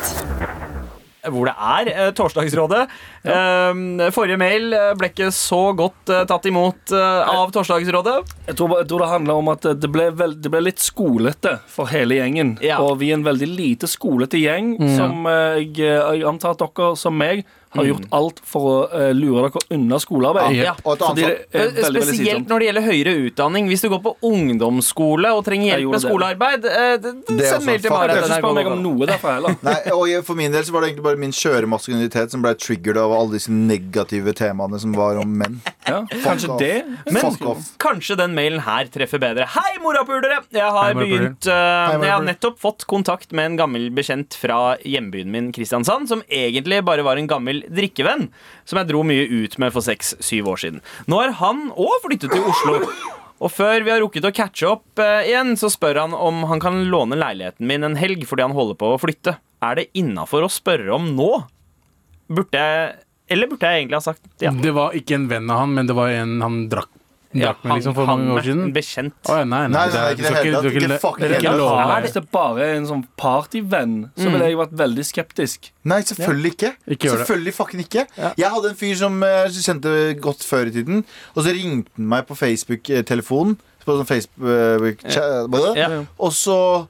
[1.28, 2.84] Hvor det er eh, Torsdagsrådet.
[3.26, 3.80] Eh,
[4.14, 8.14] forrige mail eh, ble ikke så godt eh, tatt imot eh, av Torsdagsrådet.
[8.46, 11.58] Jeg tror, jeg tror det handler om at det ble, veld, det ble litt skolete
[11.68, 12.54] for hele gjengen.
[12.64, 12.78] Ja.
[12.86, 16.94] Og vi er en veldig lite skolete gjeng som eh, jeg, jeg antar at dere
[16.96, 20.57] som meg har gjort alt for å eh, lure dere unna skolearbeid.
[20.57, 20.74] Ja.
[20.85, 22.48] Og et Fordi det er Eh, veldig, veldig Spesielt slitsomt.
[22.48, 23.68] når det gjelder høyere utdanning.
[23.68, 24.14] Hvis du går på
[24.59, 26.09] ungdomsskole og trenger Jeg hjelp gjorde med det.
[26.11, 27.90] skolearbeid, eh, d- d- Det er send mail til.
[27.90, 29.57] Jeg ikke spør meg om noe derfra heller.
[29.68, 32.42] Nei, og jeg- For min del så var det egentlig bare min skjøre maskulinitet som
[32.42, 35.61] ble triggered av alle disse negative temaene som var om menn.
[35.87, 36.59] Ja, kanskje off.
[36.59, 36.85] det.
[37.12, 37.70] Fuck off.
[37.78, 39.46] Kanskje den mailen her treffer bedre.
[39.46, 40.42] Hei, morapulere!
[40.52, 41.18] Jeg har Hei, morapuler.
[41.18, 41.98] begynt eh.
[42.02, 46.83] Jeg har nettopp fått kontakt med en gammel bekjent fra hjembyen min, Kristiansand, som egentlig
[46.85, 48.28] bare var en gammel drikkevenn,
[48.68, 50.83] som jeg dro mye ut med for seks-syv år siden.
[51.07, 52.83] Nå har han òg flyttet til Oslo.
[53.38, 56.62] Og før vi har rukket å catche opp eh, igjen, så spør han om han
[56.62, 59.37] kan låne leiligheten min en helg fordi han holder på å flytte.
[59.62, 61.31] Er det innafor å spørre om nå?
[62.28, 62.88] Burde jeg
[63.33, 64.50] Eller burde jeg egentlig ha sagt ja?
[64.52, 66.90] Det var ikke en venn av han, men det var en han drakk,
[67.36, 68.72] Ja, han, liksom for mange år siden.
[68.72, 69.12] Bekjent.
[69.28, 71.58] Oh, ja, nei, nei, Nei, nei, det er- skal det hele tatt.
[71.58, 75.70] låne Er dette det bare en sånn partyvenn, så ville jeg vært veldig skeptisk.
[75.84, 76.72] Nei, selvfølgelig ikke.
[76.88, 78.06] Ikke selvfølgelig fucking ikke.
[78.36, 81.04] Jeg hadde en fyr som uh, kjente godt før i tiden,
[81.36, 83.58] og så ringte han meg på Facebook-telefonen.
[83.84, 86.04] På sånn Facebook chat, Ja.
[86.18, 86.86] Og så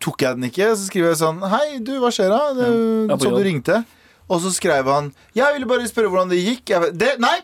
[0.00, 0.72] tok jeg den ikke.
[0.76, 2.52] Så skriver jeg sånn Hei, du, hva skjer da?
[2.52, 2.68] Det,
[3.08, 3.84] Ja, på sånn du ringte.
[4.28, 6.72] Og så skrev han Jeg ville bare spørre hvordan det gikk.
[6.72, 7.38] Jeg, det, nei!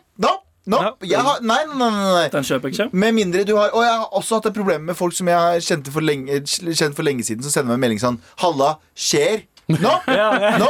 [0.69, 0.81] No!
[1.01, 2.27] jeg har, nei, nei, nei, nei.
[2.35, 2.99] Den kjøper jeg ikke.
[3.01, 5.41] Med mindre du har Og jeg har også hatt et problem med folk som jeg
[5.41, 8.75] har kjent for lenge, kjent for lenge siden, som sender meg en melding sånn Halla,
[8.93, 9.47] skjer?
[9.79, 9.93] No!
[10.63, 10.69] no!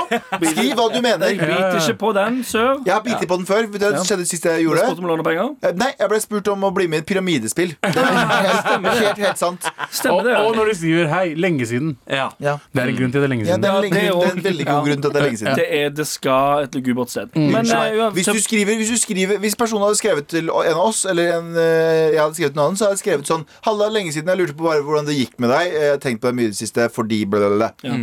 [0.50, 1.30] Skriv hva du mener.
[1.30, 2.82] Jeg biter ikke på den, søv.
[2.86, 3.68] Jeg har bitt på den før.
[3.72, 5.68] Hva skjedde sist jeg gjorde det.
[5.70, 7.74] Eh, Nei, jeg ble spurt om å bli med i et pyramidespill.
[7.80, 9.66] Det er helt, helt sant.
[9.90, 10.36] Stemmer Og, det?
[10.36, 12.28] og når du skriver 'hei, lenge siden', Ja.
[12.40, 12.56] Ja.
[12.74, 13.62] det er en grunn til at det er lenge Ja, siden.
[13.62, 15.38] det, er Ja, lenge, det er en veldig god grunn til at det er lenge
[15.38, 15.56] siden.
[15.56, 17.28] Det er det skal et lugubert sted.
[17.34, 20.74] Men Unnskyld eh, hvis, du skriver, hvis, du skriver, hvis personen hadde skrevet til en
[20.76, 23.26] av oss, eller en, eh, jeg hadde skrevet til en annen, så hadde jeg skrevet
[23.26, 24.28] sånn Halla, lenge siden.
[24.28, 25.72] Jeg lurte på bare hvordan det gikk med deg.
[25.72, 27.72] Jeg har tenkt på deg mye i det siste fordi blablabla.
[27.84, 27.94] Ja.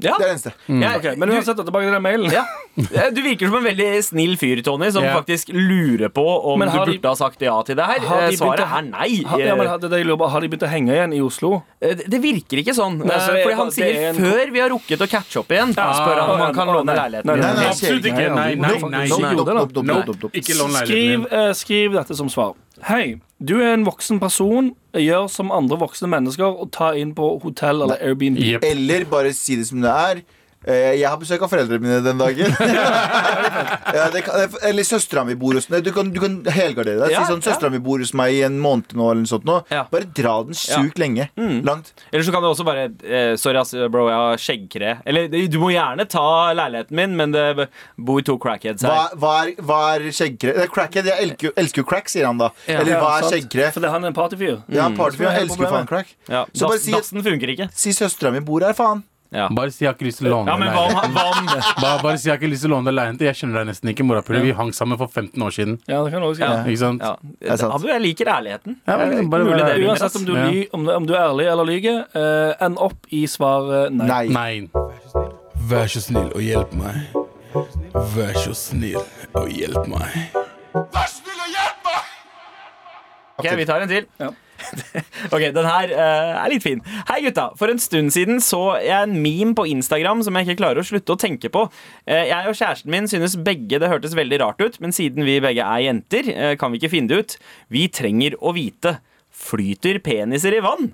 [0.00, 0.14] Ja.
[0.18, 0.52] Det er det eneste.
[0.68, 0.82] Mm.
[0.82, 2.30] Ja, okay, Men du- uansett, tilbake til den mailen.
[2.30, 2.44] Ja.
[3.10, 5.16] Du virker som en veldig snill fyr, Tony, som yeah.
[5.18, 7.98] faktisk lurer på om du burde de- ha sagt ja til det her.
[8.06, 9.24] Har Eh, de Svaret å- er nei.
[9.26, 11.64] Ha, ja, men har- det det lurer har de begynt å henge igjen i Oslo?
[11.82, 12.98] Eh, Det det virker ikke sånn.
[13.02, 15.48] Nei, så er Fordi han sier er en- før vi har rukket å catche opp
[15.48, 17.66] igjen, spør han om han kan låne leiligheten Nei.
[17.66, 18.34] Absolutt ikke.
[18.34, 19.08] Nei, nei, nei.
[21.54, 22.54] Skriv dette som svar.
[22.86, 24.72] Hei, du er en voksen person.
[24.94, 28.38] Gjør som andre voksne mennesker og ta inn på hotell eller Airbnb.
[28.38, 28.66] Yep.
[28.66, 30.22] Eller bare si det som det er.
[30.68, 32.52] Eh, Jeg har besøk av foreldrene mine den dagen.
[33.98, 35.84] ja, det kan, eller søstera mi bor hos meg.
[35.86, 37.14] Du kan, du kan helgardere deg.
[37.14, 37.52] Ja, si sånn, ja.
[37.54, 39.06] Søstera mi bor hos meg i en måned nå.
[39.12, 39.58] Eller noe sånt nå.
[39.72, 39.86] Ja.
[39.92, 41.28] Bare dra den sjukt lenge.
[41.66, 41.92] Langt.
[42.12, 44.92] Eller så kan du også bare eh, Sorry, ass, bro, jeg har skjeggkre.
[45.08, 46.26] Eller du må gjerne ta
[46.58, 49.12] leiligheten min, men det bor to crackheads her.
[49.18, 50.56] hva er, hva er skjeggkre?
[50.58, 51.08] Det crackhead.
[51.08, 52.52] Jeg elsker, jo- elsker jo crack, sier han da.
[52.68, 52.82] Ja.
[52.82, 53.70] Eller hva er skjeggkre?
[53.74, 54.58] For det, han er en partyfyr.
[54.68, 55.24] Ja, partyfyr.
[55.28, 55.32] Mm.
[55.38, 56.12] Jeg elsker faen crack.
[56.28, 57.70] Ja, Så bare si- dassen funker ikke.
[57.72, 59.04] Si søstera mi bor her, faen.
[59.30, 59.48] Ja.
[59.52, 61.12] Bare si jeg har ikke lyst til å låne ja, men hva om, leiligheten.
[61.12, 61.46] hva om
[61.84, 63.26] Bare, bare si jeg har ikke lyst til å låne deg leiligheten.
[63.28, 64.40] Jeg kjenner deg nesten ikke, morapuler.
[64.46, 65.74] Vi hang sammen for 15 år siden.
[65.86, 66.50] Ja, det kan du også Ja.
[66.54, 66.62] Ja.
[66.64, 67.02] Ikke sant?
[67.04, 67.12] ja.
[67.52, 67.74] er sant.
[67.76, 68.78] Abu, jeg liker ærligheten.
[68.86, 70.16] Ja, men Det liksom bare mulig være- det vinner, Uansett ass.
[70.16, 70.46] om du, Ja.
[70.48, 74.06] ly, om, om du er ærlig eller lyver, eh, end opp i svaret nei.
[74.08, 74.26] Nei.
[74.28, 74.68] Nei.
[75.68, 76.94] Vær så snill og hjelp meg.
[78.16, 78.96] Vær så snill
[79.34, 80.08] og hjelp meg.
[83.38, 84.06] Ok, vi tar en til.
[84.18, 84.30] Ja.
[85.34, 86.82] ok, den her uh, er litt fin.
[87.10, 87.48] Hei, gutta.
[87.58, 90.86] For en stund siden så jeg en meme på Instagram som jeg ikke klarer å
[90.88, 91.66] slutte å tenke på.
[92.08, 95.40] Uh, jeg og kjæresten min synes begge det hørtes veldig rart ut, men siden vi
[95.44, 97.36] begge er jenter, uh, kan vi ikke finne det ut.
[97.74, 98.98] Vi trenger å vite.
[99.38, 100.90] Flyter peniser i vann?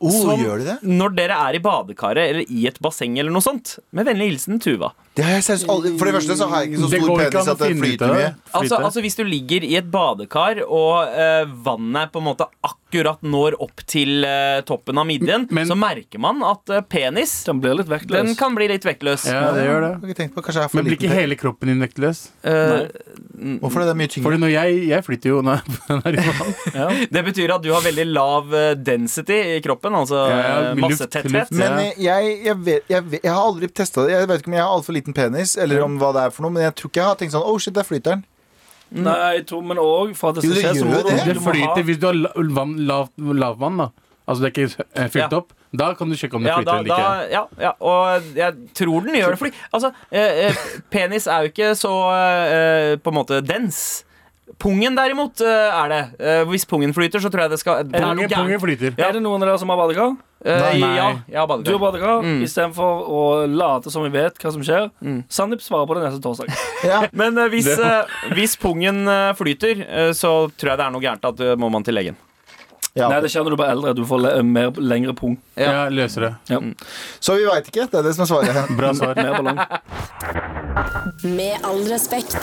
[0.00, 0.74] Oh, Som gjør de det?
[0.88, 3.74] Når dere er i badekaret eller i et basseng eller noe sånt.
[3.92, 4.94] Med vennlig hilsen Tuva.
[5.16, 7.50] det har jeg seriøst aldri For det første så har jeg ikke så stor penis
[7.52, 8.30] at det flyter mye.
[8.56, 12.79] Altså, altså Hvis du ligger i et badekar og eh, vannet på en måte akkurat
[13.22, 17.60] når opp til eh, toppen av midjen, Men- så merker man at eh, penis Den
[17.60, 19.26] blir litt den kan bli litt vektløs.
[19.30, 19.90] Ja, det gjør det.
[19.90, 21.18] Jeg har ikke på, Kanskje jeg for Men blir ikke pek.
[21.20, 22.30] hele kroppen din vektløs?
[22.44, 22.88] Uh,
[23.60, 23.86] Hvorfor det?
[23.86, 24.24] Det er mye tyngre.
[24.26, 26.54] Fordi når jeg, jeg flytter jo når jeg er i vann.
[26.74, 26.88] Ja.
[27.16, 28.50] det betyr at du har veldig lav
[28.84, 31.30] density i kroppen, altså Ja, massetetthet.
[31.32, 31.52] luft.
[31.52, 32.20] Men Ja.
[32.20, 34.12] jeg, jeg, vet, jeg, vet, jeg har aldri testa det.
[34.16, 36.42] Jeg vet ikke om jeg har altfor liten penis, eller om hva det er for
[36.46, 38.24] noe, men jeg tror ikke jeg har tenkt sånn Oh shit, der flyter den.
[38.90, 41.34] Nei, to, men òg for at det skal skje, så må du, det.
[41.34, 43.88] Du må ha flyter hvis du har la- vann, lav, lavvann, da.
[44.26, 45.38] Altså det er ikke eh, fylt Ja.
[45.38, 45.52] opp.
[45.76, 47.30] Da kan du sjekke om det Ja, flyter da, eller da, ikke.
[47.30, 49.38] ja, ja, og jeg tror den gjør det.
[49.38, 50.54] Fordi altså, eh, eh,
[50.90, 54.04] penis er jo ikke så eh, på en måte dens.
[54.58, 56.00] Pungen derimot eh, er det.
[56.20, 58.96] Eh, hvis pungen flyter, så tror jeg det skal det er noe Pungen, flyter.
[58.98, 60.16] Er det noen av dere som har badekar?
[60.44, 60.78] Eh, Nei.
[60.80, 61.78] Ja, jeg har Du har badekar.
[61.84, 62.22] badekar.
[62.24, 62.42] Mm.
[62.44, 64.90] Istedenfor å late som vi vet hva som skjer.
[65.28, 66.50] Sandeep svarer på det neste torsdag.
[66.84, 67.02] Ja.
[67.12, 69.04] Men uh, hvis, Det- eh, hvis pungen
[69.36, 71.24] flyter, uh, så tror jeg det er noe gærent.
[71.28, 72.16] At uh, må man til legen.
[72.96, 73.06] Ja.
[73.08, 73.92] Nei, det skjer når du blir eldre.
[73.94, 75.36] Du får le mer, lengre pung.
[75.60, 76.32] Ja, løser det.
[77.22, 77.84] Så vi veit ikke.
[77.92, 78.72] Det er det som er svaret.
[78.80, 79.14] Bra svar.
[79.14, 79.60] Mer ballong.
[81.36, 82.40] Med all respekt.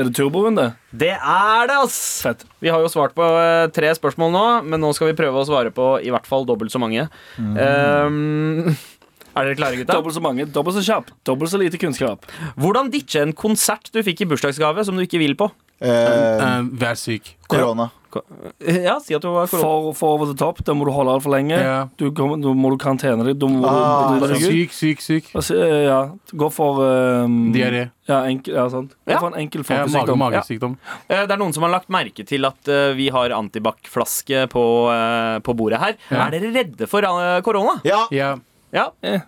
[0.00, 0.64] Er det turborunde?
[0.96, 1.96] Det er det, ass!
[2.24, 2.44] Fett.
[2.64, 5.44] Vi har jo svart på eh, tre spørsmål nå, men nå skal vi prøve å
[5.48, 7.04] svare på i hvert fall dobbelt så mange.
[7.36, 8.70] Um,
[9.36, 9.98] er dere klare, gutta?
[9.98, 12.24] Dobbelt så mange, dobbelt så kjapt, dobbelt så lite kunnskap.
[12.56, 15.50] Hvordan ditche en konsert du fikk i bursdagsgave som du ikke vil på?
[15.80, 17.34] Eh, Eh, vær syk.
[17.48, 17.90] korona.
[18.86, 19.62] Ja, si at du var korona.
[19.62, 21.56] For, for over the top, da må du holde altfor lenge.
[21.56, 21.88] Ja.
[22.00, 23.38] Du, kommer- da må du karantene deg.
[23.40, 25.30] Da må Ah, du, du, du, Syk, syk, syk.
[25.38, 26.00] Altså, eh, ja,
[26.34, 27.86] gå for um, Diaré.
[28.10, 28.96] Ja, enkel, ja, sant.
[29.06, 29.20] Gå Ja.
[29.22, 30.76] for en enkel Ja, mage, magesykdom.
[31.08, 34.64] Eh, Det er noen som har lagt merke til at eh, vi har antibac-flaske på,
[34.94, 35.94] eh, på bordet her.
[36.10, 36.26] Ja.
[36.26, 37.78] Er dere redde for eh, korona?
[37.84, 38.34] Ja, Ja.
[38.72, 38.88] Ja.
[39.02, 39.20] Eh.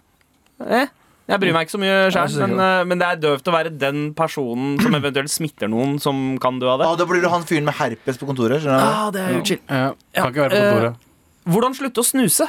[0.62, 0.86] Eh.
[1.32, 3.70] Jeg bryr meg ikke så mye sjøl, men, eh, men det er døvt å være
[3.80, 6.86] den personen som eventuelt smitter noen som kan dø av det.
[6.90, 8.60] ah, Da blir du han fyren med herpes på kontoret.
[8.60, 8.90] Skjønner du?
[9.00, 9.62] Ah, det er jo chill.
[9.68, 9.86] Ja.
[10.12, 11.08] Ja, Kan ikke være på eh, kontoret.
[11.48, 12.48] Hvordan slutte å snuse?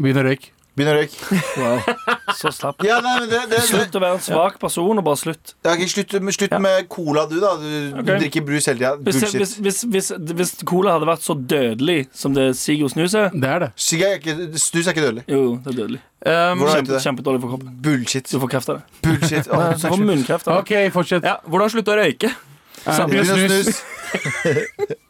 [0.00, 0.50] Begynne å røyke.
[0.78, 1.38] Begynn å røyke.
[1.58, 1.80] Wow.
[2.40, 2.84] Så slapp.
[2.86, 5.54] Ja, nei, men det, det, Slutt å være en svak person, og bare slutt.
[5.66, 7.50] Ja, ok, slutt, med- slutt med cola, du, da.
[7.58, 8.06] Du, du Ok.
[8.22, 8.92] drikker brus hele tida.
[9.02, 9.40] Hvis, Bullshit.
[9.42, 13.34] hvis, hvis, hvis, hvis cola hadde vært så dødelig som det Sig og snus er
[13.34, 13.70] Det er det.
[13.76, 15.26] Sigg er ikke, snus er ikke dødelig.
[15.28, 16.00] Jo, det er dødelig.
[16.20, 17.02] Um, Hvordan vet du Kjempe, det?
[17.08, 17.74] kjempedårlig for kroppen.
[17.88, 18.30] Bullshit.
[18.30, 18.84] Du får kreft av det.
[19.08, 19.50] Bullshit.
[19.50, 20.64] Åh, Du får munnkreft av det.
[20.64, 21.26] OK, fortsett.
[21.26, 22.30] ja, hvordan slutte å røyke?
[22.86, 23.82] Samme Begynn å snus.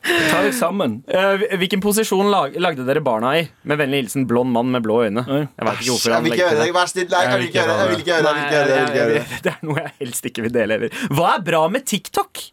[0.00, 1.00] Ta deg sammen.
[1.10, 3.42] Eh, hvilken posisjon lag, lagde dere barna i?
[3.68, 5.24] Med vennlig hilsen blond mann med blå øyne.
[5.28, 6.68] Jeg vet ikke hvorfor han legger til det.
[6.76, 7.08] Vær snill.
[7.12, 7.80] Nei, jeg vil ikke høre det.
[7.80, 9.52] Jeg vil ikke gjøre det.
[9.52, 11.02] Er noe jeg helst ikke vil dele heller.
[11.12, 12.44] Hva er bra med TikTok?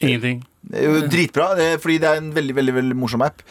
[0.00, 0.44] Ingenting.
[0.68, 3.42] Det er jo dritbra, det er, fordi det er en veldig veldig, veldig morsom app.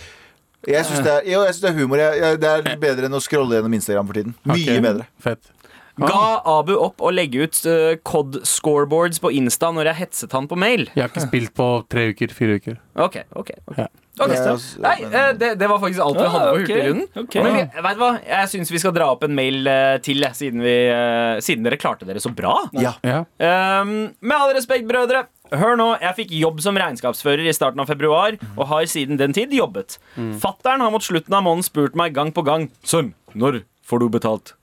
[0.68, 2.02] Jeg syns det, det er humor.
[2.02, 4.34] Jeg, jeg, det er bedre enn å scrolle gjennom Instagram for tiden.
[4.50, 4.82] Mye okay.
[4.84, 5.06] bedre.
[5.24, 5.52] Fett.
[5.98, 10.50] Ga Abu opp å legge ut uh, COD scoreboards på Insta når jeg hetset han
[10.50, 10.88] på mail?
[10.94, 12.34] Jeg har ikke spilt på tre uker.
[12.38, 12.78] Fire uker.
[12.98, 13.80] Ok, ok, ok.
[13.82, 13.88] Ja.
[14.18, 14.34] Ok,
[14.82, 17.08] Nei, eh, det, det var faktisk alt vi Ah, hadde på Hurtigrunden.
[17.22, 17.44] Okay.
[17.46, 18.10] Men vi, vet du hva?
[18.26, 21.78] Jeg syns vi skal dra opp en mail eh, til, siden, vi, eh, siden dere
[21.78, 22.56] klarte dere så bra.
[22.82, 22.96] Ja.
[23.06, 23.20] Ja.
[23.38, 25.28] Um, med all respekt, brødre.
[25.54, 29.38] Hør nå, jeg fikk jobb som regnskapsfører i starten av februar, og har siden den
[29.38, 30.00] tid jobbet.
[30.42, 34.10] Fattern har mot slutten av måneden spurt meg gang på gang Sønn, når får du
[34.18, 34.58] betalt?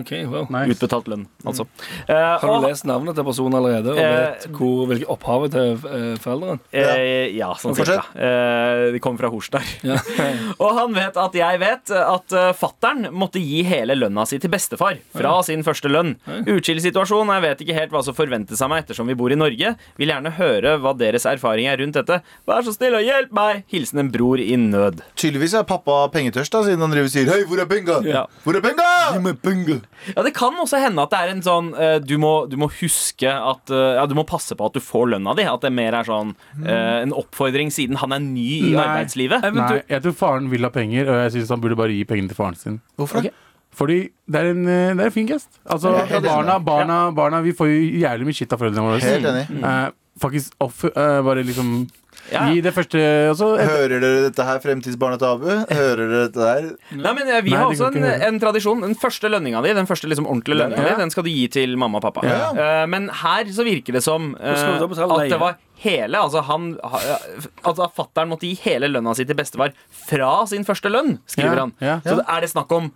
[0.00, 0.46] Ok, wow.
[0.50, 0.74] Nice.
[0.74, 1.66] Utbetalt lønn, altså.
[2.08, 3.92] Eh, Har og- du lest navnet til personen allerede?
[3.94, 6.58] Og Eh, vet hvor, hvilket opphavet til eh, foreldrene?
[6.72, 8.04] Eh, ja, sånn cirka.
[8.16, 9.62] Eh, de kommer fra Horstad.
[9.84, 9.98] Ja.
[10.62, 14.50] og han vet at jeg vet at uh, fattern måtte gi hele lønna si til
[14.50, 16.16] bestefar fra sin første lønn.
[16.46, 19.38] Utskilt situasjon, jeg vet ikke helt hva som forventes av meg ettersom vi bor i
[19.38, 19.74] Norge.
[20.00, 22.20] Vil gjerne høre hva deres erfaring er rundt dette.
[22.48, 23.64] Vær så snill og hjelp meg!
[23.72, 25.02] Hilsen en bror i nød.
[25.20, 28.26] Tydeligvis er pappa pengetørst, da, siden han driver og sier 'Hei, hvor er penga?' Ja.
[28.44, 28.88] Hvor er penga?
[29.14, 29.80] Gi meg penga.
[30.14, 32.68] Ja, Det kan også hende at det er en sånn uh, du, må, du må
[32.80, 35.46] huske at uh, Ja, du må passe på at du får lønna di.
[35.48, 38.82] At det mer er sånn uh, en oppfordring siden han er ny i Nei.
[38.82, 39.48] arbeidslivet.
[39.54, 42.32] Nei, jeg tror faren vil ha penger, og jeg syns han burde bare gi pengene
[42.32, 42.78] til faren sin.
[43.00, 43.34] Hvorfor okay.
[43.74, 43.98] Fordi
[44.30, 45.48] det er en, det er en fin gest.
[45.66, 45.90] Altså,
[46.22, 49.00] barna, barna, barna Vi får jo jævlig mye shit av foreldrene våre.
[49.02, 49.46] Helt enig.
[49.58, 49.88] Eh,
[50.20, 51.86] faktisk off, eh, bare liksom
[52.32, 52.46] Ja.
[52.48, 52.96] Gi det første
[53.28, 55.48] altså, et, Hører dere dette her, fremtidsbarna til Abu?
[55.74, 56.68] Hører dere dette her?
[56.96, 58.80] Nei, men eh, Vi Nei, har det også en, en tradisjon.
[58.80, 60.94] Den første lønninga di Den første liksom ordentlige lønninga Ja.
[60.94, 62.24] di Den skal du gi til mamma og pappa.
[62.24, 62.52] Ja.
[62.54, 65.30] Eh, men her så virker det som eh, skal du da betale at leie?
[65.34, 67.18] det var hele Altså han ha-
[67.66, 69.74] Altså Fattern måtte gi hele lønna si til bestefar
[70.06, 71.72] fra sin første lønn, skriver Ja, han.
[71.82, 71.98] ja.
[72.06, 72.92] Så er det snakk om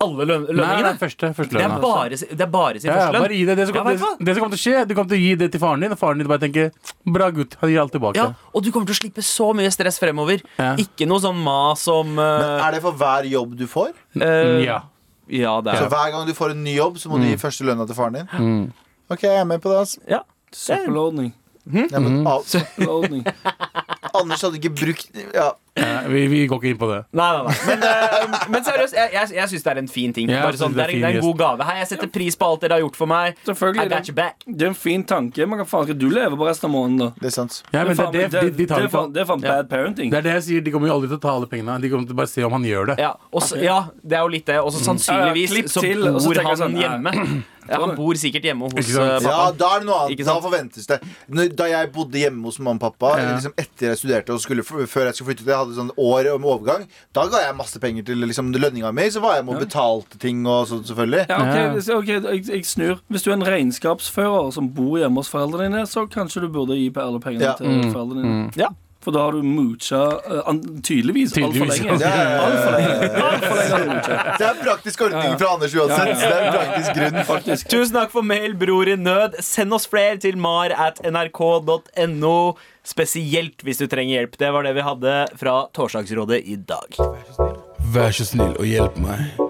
[0.00, 0.90] alle løn Nei, nei, lønningene?
[0.94, 3.22] er første, første Det er bare, det er bare sin Ja, ja, første lønn.
[3.24, 3.56] bare gi det.
[3.58, 5.18] Det som, Ja, kommer, vet det, det som kommer til å skje, du kommer til
[5.18, 6.70] å gi det til faren din, og faren din bare tenker
[7.18, 8.14] Bra gutt, han gir alt tilbake.
[8.20, 10.44] Ja, og du kommer til å slippe så mye stress fremover.
[10.58, 10.70] Ja.
[10.78, 13.90] Ikke noe sånn mas om eh, Er det for hver jobb du får?
[14.14, 14.78] Uh, Ja.
[15.26, 17.36] ja, det Så er hver gang du får en ny jobb, så må du gi
[17.40, 18.30] første lønna til faren din?
[18.38, 18.72] Mm.
[19.10, 19.78] Ok, jeg er med på det.
[19.82, 19.98] Altså.
[20.06, 20.22] ja.
[20.54, 21.32] Søppelordning.
[21.68, 22.40] ja, men, ah,
[24.16, 25.50] Anders hadde ikke brukt ja.
[25.78, 26.98] Ja, vi, vi går ikke inn på det.
[27.18, 27.56] Nei, nei, nei.
[27.68, 30.30] Men, uh, men seriøst, jeg, jeg, jeg syns det er en fin ting.
[30.32, 31.66] Ja, Bare sånn, det, er, det er det er en god gave.
[31.68, 33.38] Hei, jeg setter pris på alt dere har gjort for meg.
[33.48, 34.42] I got you back.
[34.46, 35.46] Det er en fin tanke.
[35.48, 37.10] Men hva faen skal du leve på resten av måneden, da?
[37.22, 37.60] Det er sant.
[37.72, 38.88] Ja, men det, faen- det, de, de det det er
[39.28, 40.10] faen- er bad parenting.
[40.12, 41.78] Det er det jeg sier, de kommer jo aldri til å ta alle pengene.
[41.84, 42.98] De kommer til å bare se om han gjør det.
[43.04, 44.58] Ja, også, ja, det er jo litt det.
[44.64, 47.14] Og så Ja, ja, sannsynligvis så til, så bor han sånn, hjemme.
[47.68, 49.02] Ja, han bor sikkert hjemme hos pappa.
[49.18, 50.22] eh, Ja, da er det noe annet.
[50.24, 50.96] Da forventes det.
[51.58, 53.34] Da jeg bodde hjemme hos mamma og pappa Ja.
[53.34, 56.48] liksom etter jeg studerte og skulle, før jeg skulle flytte til, hadde sånn år om
[56.48, 59.06] overgang, da ga jeg masse penger til liksom, lønninga mi.
[59.14, 61.26] Så var jeg med og betalte ting og sånn, selvfølgelig.
[61.28, 61.38] Ja,
[62.00, 62.98] ok, jeg, jeg snur.
[63.12, 66.76] Hvis du er en regnskapsfører som bor hjemme hos foreldrene dine, så kanskje du burde
[66.78, 67.54] gi alle pengene Ja.
[67.60, 67.92] til Mm.
[67.92, 68.50] foreldrene dine.
[68.56, 68.68] Ja.
[69.08, 71.94] For da har du moocha uh, an, tydeligvis altfor lenge.
[71.96, 72.40] Ja, ja, ja, ja.
[72.44, 73.22] Altfor lenge.
[73.24, 73.94] Alt for lenge.
[74.38, 76.10] Det er en praktisk ordning fra Anders uansett.
[76.20, 77.16] så Det er en praktisk grunn.
[77.30, 77.70] Faktisk.
[77.72, 79.38] Tusen takk for mail, bror i nød.
[79.40, 82.34] Send oss flere til mar at nrk.no.
[82.84, 84.36] Spesielt hvis du trenger hjelp.
[84.44, 87.00] Det var det vi hadde fra Torsdagsrådet i dag.
[87.96, 89.40] Vær så snill og hjelp meg.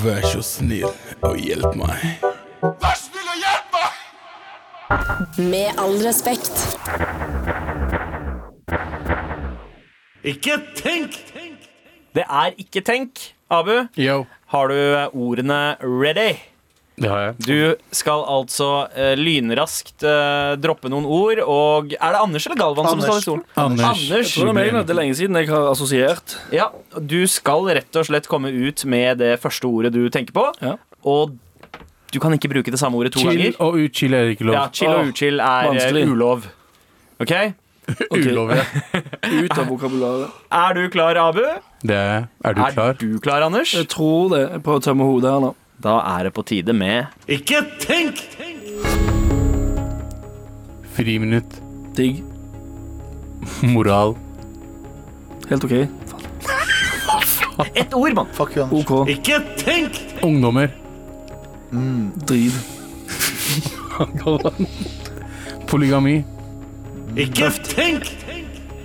[0.00, 0.88] Vær så snill
[1.28, 2.24] og hjelp meg.
[5.36, 6.56] Med all respekt.
[12.12, 13.18] Det er ikke tenk.
[13.52, 14.22] Abu, Yo.
[14.48, 14.76] har du
[15.12, 16.38] ordene ready?
[17.02, 17.34] Det har jeg.
[17.44, 22.86] Du skal altså uh, lynraskt uh, droppe noen ord, og Er det Anders eller Galvan
[22.86, 23.08] som Anders.
[23.08, 23.44] skal i stolen?
[23.56, 23.86] Anders.
[24.04, 24.32] Anders.
[24.36, 26.36] Tror du meg, det er lenge siden jeg har assosiert.
[26.52, 26.68] Ja,
[27.00, 30.46] Du skal rett og slett komme ut med det første ordet du tenker på.
[30.62, 30.76] Ja.
[31.04, 31.34] Og
[32.12, 33.56] du kan ikke bruke det samme ordet to Chill ganger.
[33.64, 34.54] og uchill er ikke lov.
[34.56, 36.04] Ja, Chill og Åh, uchill er eh, vanskelig.
[36.12, 36.46] ulov.
[37.24, 37.32] OK?
[37.88, 38.52] Ok, Ulov.
[39.42, 40.30] Ut av vokabularet.
[40.54, 41.42] Er du klar, Abu?
[41.82, 42.92] Det er, er du er klar?
[43.00, 43.72] du klar, Anders?
[43.74, 44.42] Jeg tror det.
[44.52, 45.54] Jeg prøver å tømme hodet her nå.
[45.82, 48.20] Da er det på tide med Ikke tenk!
[50.94, 51.56] Friminutt.
[51.96, 52.20] Digg.
[53.66, 54.14] Moral.
[55.50, 55.74] Helt OK.
[57.74, 58.28] ett ord, mann!
[58.32, 58.86] Fuck you, Anders.
[58.86, 59.08] OK.
[60.22, 60.70] Ungdommer.
[62.28, 62.52] Driv
[65.66, 66.22] Polygami.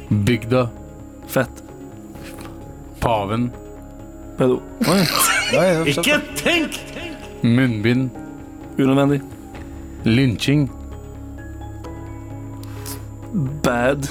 [0.10, 0.70] Bygda.
[1.28, 1.63] Fett.
[3.00, 3.52] Paven.
[4.38, 4.62] Pedo.
[4.88, 6.78] Oi, Ikke tenk!
[7.44, 8.10] Munnbind.
[8.80, 9.22] unødvendig.
[10.06, 10.72] Lynching.
[13.63, 14.08] Bad.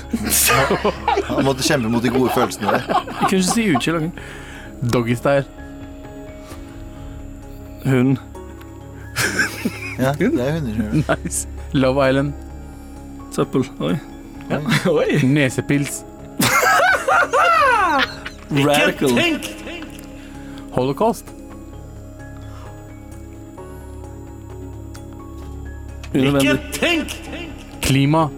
[1.27, 2.81] Han måtte kjempe mot de gode følelsene der.
[2.89, 3.97] Jeg kunne ikke si uchill.
[3.97, 4.13] engang.
[4.93, 5.45] Doggystyle.
[7.87, 8.17] Hund.
[9.99, 11.17] Ja, det er hunder.
[11.25, 11.49] Nice.
[11.73, 12.33] Love Island.
[13.37, 13.65] Søppel.
[13.81, 13.97] Oi.
[14.89, 15.19] Oi.
[15.37, 16.05] Nesepils.
[18.51, 19.11] Radical.
[20.73, 21.25] Holocaust.
[26.15, 26.61] Unødvendig.
[27.83, 28.29] Klima.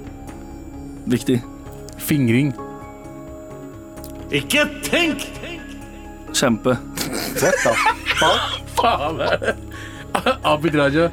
[1.06, 1.42] Viktig.
[1.98, 2.54] Fingring.
[6.34, 6.68] Kjempe.
[6.68, 6.78] What
[7.38, 7.52] the
[8.74, 9.56] fuck?
[10.44, 11.08] Abid Raja.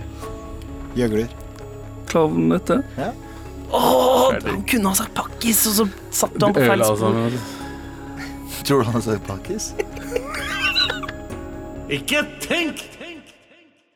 [0.96, 1.28] Gjøgler.
[2.08, 2.84] Klovnete.
[3.76, 5.86] Åh, han kunne ha sagt pakkis, og så
[6.24, 7.40] satte han på feil spor.
[8.66, 9.74] Tror du han har sagt pakkis?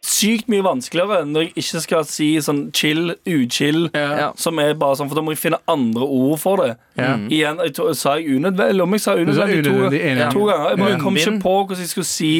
[0.09, 4.31] Sykt mye vanskeligere når jeg ikke skal si sånn chill, uchill, Ja.
[4.35, 6.75] som er bare sånn, for da må jeg finne andre ord for det.
[6.97, 7.15] Ja.
[7.29, 8.69] Igjen, jeg tror, sa jeg unødvendig?
[8.73, 10.33] Eller om jeg sa sa unødvendig to, unødvendig ene gang.
[10.33, 10.69] to ganger?
[10.69, 12.33] Jeg bare kom ikke på hvordan jeg skulle si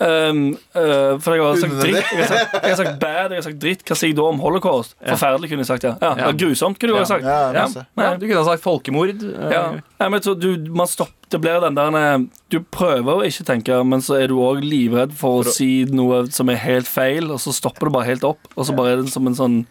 [0.00, 0.40] um,
[0.74, 3.46] uh, For jeg har sagt dritt, jeg har sagt, jeg har sagt bad, jeg har
[3.46, 3.84] sagt dritt.
[3.86, 4.94] Hva sier jeg da om holocaust?
[5.04, 5.84] Forferdelig, kunne jeg sagt.
[5.88, 6.30] Ja, ja, Ja.
[6.32, 7.04] Grusomt, kunne du Ja.
[7.04, 7.24] ha sagt.
[7.24, 7.84] Ja, Ja.
[8.00, 9.22] Ja, du kunne ha sagt folkemord.
[9.22, 10.08] eh, Ja.
[10.08, 12.18] Men så du, man stopper det blir den der eh,
[12.50, 16.24] Du prøver å ikke tenke, men så er du òg livredd for å si noe
[16.32, 18.38] som er helt feil, og så stopper det bare helt opp.
[18.56, 19.66] Og så bare er det som en sånn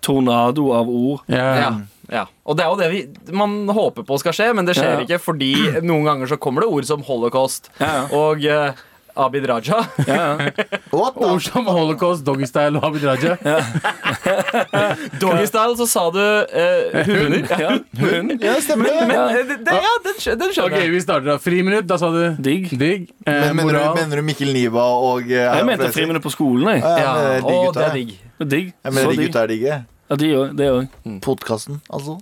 [0.00, 1.20] tornado av ord.
[1.30, 1.54] Ja.
[1.56, 1.70] Ja,
[2.10, 2.24] ja.
[2.46, 5.04] Og det er jo det vi, man håper på skal skje, men det skjer Ja.
[5.04, 8.72] ikke fordi noen ganger så kommer det ord som holocaust Ja, og eh,
[9.16, 9.78] Abid Raja.
[10.06, 10.14] ja.
[10.16, 10.50] ja.
[10.96, 13.36] What the Ord som holocaust, doggystyle og Abid Raja.
[15.20, 17.46] Doggystyle, så sa du eh, hunder.
[17.60, 17.70] ja.
[18.00, 18.32] Hund.
[18.42, 19.06] Ja, stemmer det.
[19.08, 20.90] Men eh, det, det, ja, den, skjø- den Ok, skjønner jeg.
[20.94, 21.36] vi starter da.
[21.42, 22.68] Friminutt, da sa du Digg.
[22.80, 23.08] digg.
[23.26, 26.68] Eh, Men mener, du, mener du Mikkel Niva og eh, Jeg mente friminutt på skolen.
[26.76, 26.84] Jeg.
[26.84, 27.40] Ja, Ja, ja.
[27.52, 28.14] og det er digg.
[28.42, 28.70] Er Digg.
[28.84, 29.80] Jeg mener de gutta er digge.
[30.12, 30.54] Ja, de òg.
[30.58, 31.18] Det òg.
[31.24, 32.18] Podkasten, altså.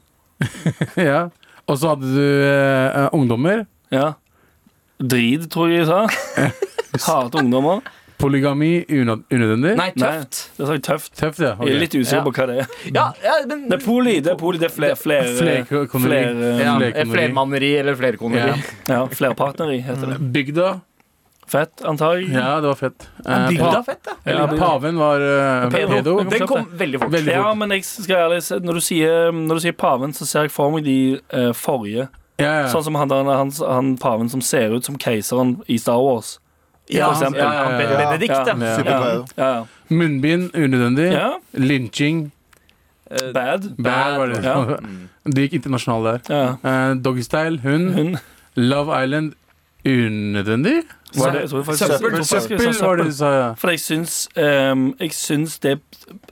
[1.11, 1.29] Ja.
[1.71, 3.65] Og så hadde du eh, ungdommer.
[3.95, 4.13] Ja.
[5.01, 6.51] Drit, tror jeg jeg sa.
[6.99, 7.81] Hater ungdommer.
[8.21, 9.77] Polygami unød- unødvendig.
[9.79, 10.51] Nei, tøft.
[10.59, 11.13] Det sa jeg tøft.
[11.17, 11.55] Tøft, ja.
[11.55, 11.69] okay.
[11.71, 12.25] Jeg er litt usikker Ja.
[12.27, 12.67] på hva det er.
[12.93, 14.21] Ja, ja, men Det er poli.
[14.21, 16.05] Det er, poli, det er flere flere, Flerkoneri.
[16.05, 17.11] flere, ja, flerkoneri.
[17.15, 18.53] Flermanneri eller flerkoneri.
[18.89, 18.95] Ja.
[18.95, 20.19] ja, flerpartneri, heter det.
[20.37, 20.81] Bygda.
[21.51, 22.29] Fett, antar jeg.
[22.31, 23.09] Ja, det var fett.
[23.25, 24.13] Eh, Bygda fett, da.
[24.31, 25.89] Ja, paven var uh, Pedo.
[25.97, 26.13] pedo.
[26.31, 27.11] Den kom veldig fort.
[27.17, 30.43] Veldig Ja, men jeg skal ærlig Når du sier, når du sier paven, så ser
[30.47, 32.07] jeg for meg de uh, forrige.
[32.39, 32.69] Ja, ja.
[32.69, 36.37] Sånn som han, der, han, han paven som ser ut som keiseren i Star Wars.
[36.93, 37.41] Ja, for eksempel.
[37.41, 38.55] ja, ja, Benedikt, ja.
[38.59, 38.83] Ja.
[38.85, 39.65] Ja, ja, ja.
[39.89, 41.13] Munnbind unødvendig.
[41.13, 41.31] ja.
[41.53, 42.33] Lynsjing.
[43.11, 43.75] Eh, Bad.
[43.83, 44.45] Bad var det.
[44.45, 44.77] Ja.
[45.31, 46.35] Det gikk internasjonalt der.
[46.65, 46.91] Ja.
[46.91, 47.91] Eh, Doggystyle, hund.
[47.95, 48.17] Hun
[48.57, 49.33] Love Island,
[49.87, 50.83] unødvendig.
[51.19, 51.77] Var det, Søppel.
[52.25, 53.53] Søppel var det du sa, ja.
[53.59, 55.81] For jeg syns, um, jeg syns det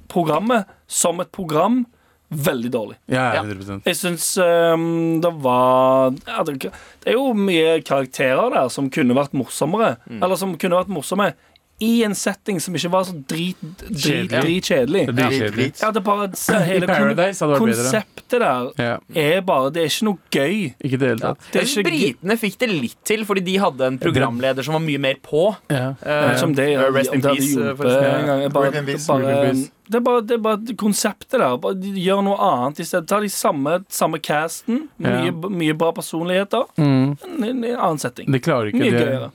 [0.08, 1.86] programmet som et program
[2.30, 2.96] veldig dårlig.
[3.08, 3.42] Ja, Ja.
[3.42, 8.90] 100 Jeg syns um, det var ja, det, det er jo mye karakterer der som
[8.90, 9.96] kunne vært morsommere.
[10.10, 11.32] Eller som kunne vært morsomme
[11.80, 14.40] i en setting som ikke var så drit, drit, Kjedelig.
[14.42, 15.02] dritkjedelig.
[15.06, 15.66] Det er dritkjedelig.
[15.78, 17.84] Ja, det er bare hele Paradise hadde det vært bedre.
[17.84, 20.56] konseptet der Ja, er bare Det er ikke noe gøy.
[20.82, 21.46] ikke det hele tatt.
[21.54, 21.84] Det er ikke.
[21.86, 25.44] Britene fikk det litt til, fordi de hadde en programleder som var mye mer på.
[25.70, 25.92] Ja.
[26.02, 26.66] Uh, som det,
[26.98, 28.52] Rest in det peace, forresten.
[28.58, 29.66] Bare- det bare-.
[29.88, 31.56] Det er bare, det er bare konseptet der.
[31.62, 33.08] Bare de gjør noe annet i stedet.
[33.08, 34.88] Ta de samme, samme casten.
[35.00, 35.32] Mye, Ja.
[35.32, 36.66] mye bra personligheter.
[36.76, 37.16] Mm.
[37.24, 38.30] En, en, en annen setting.
[38.32, 39.06] Det klarer ikke Mye det.
[39.06, 39.30] gøyere.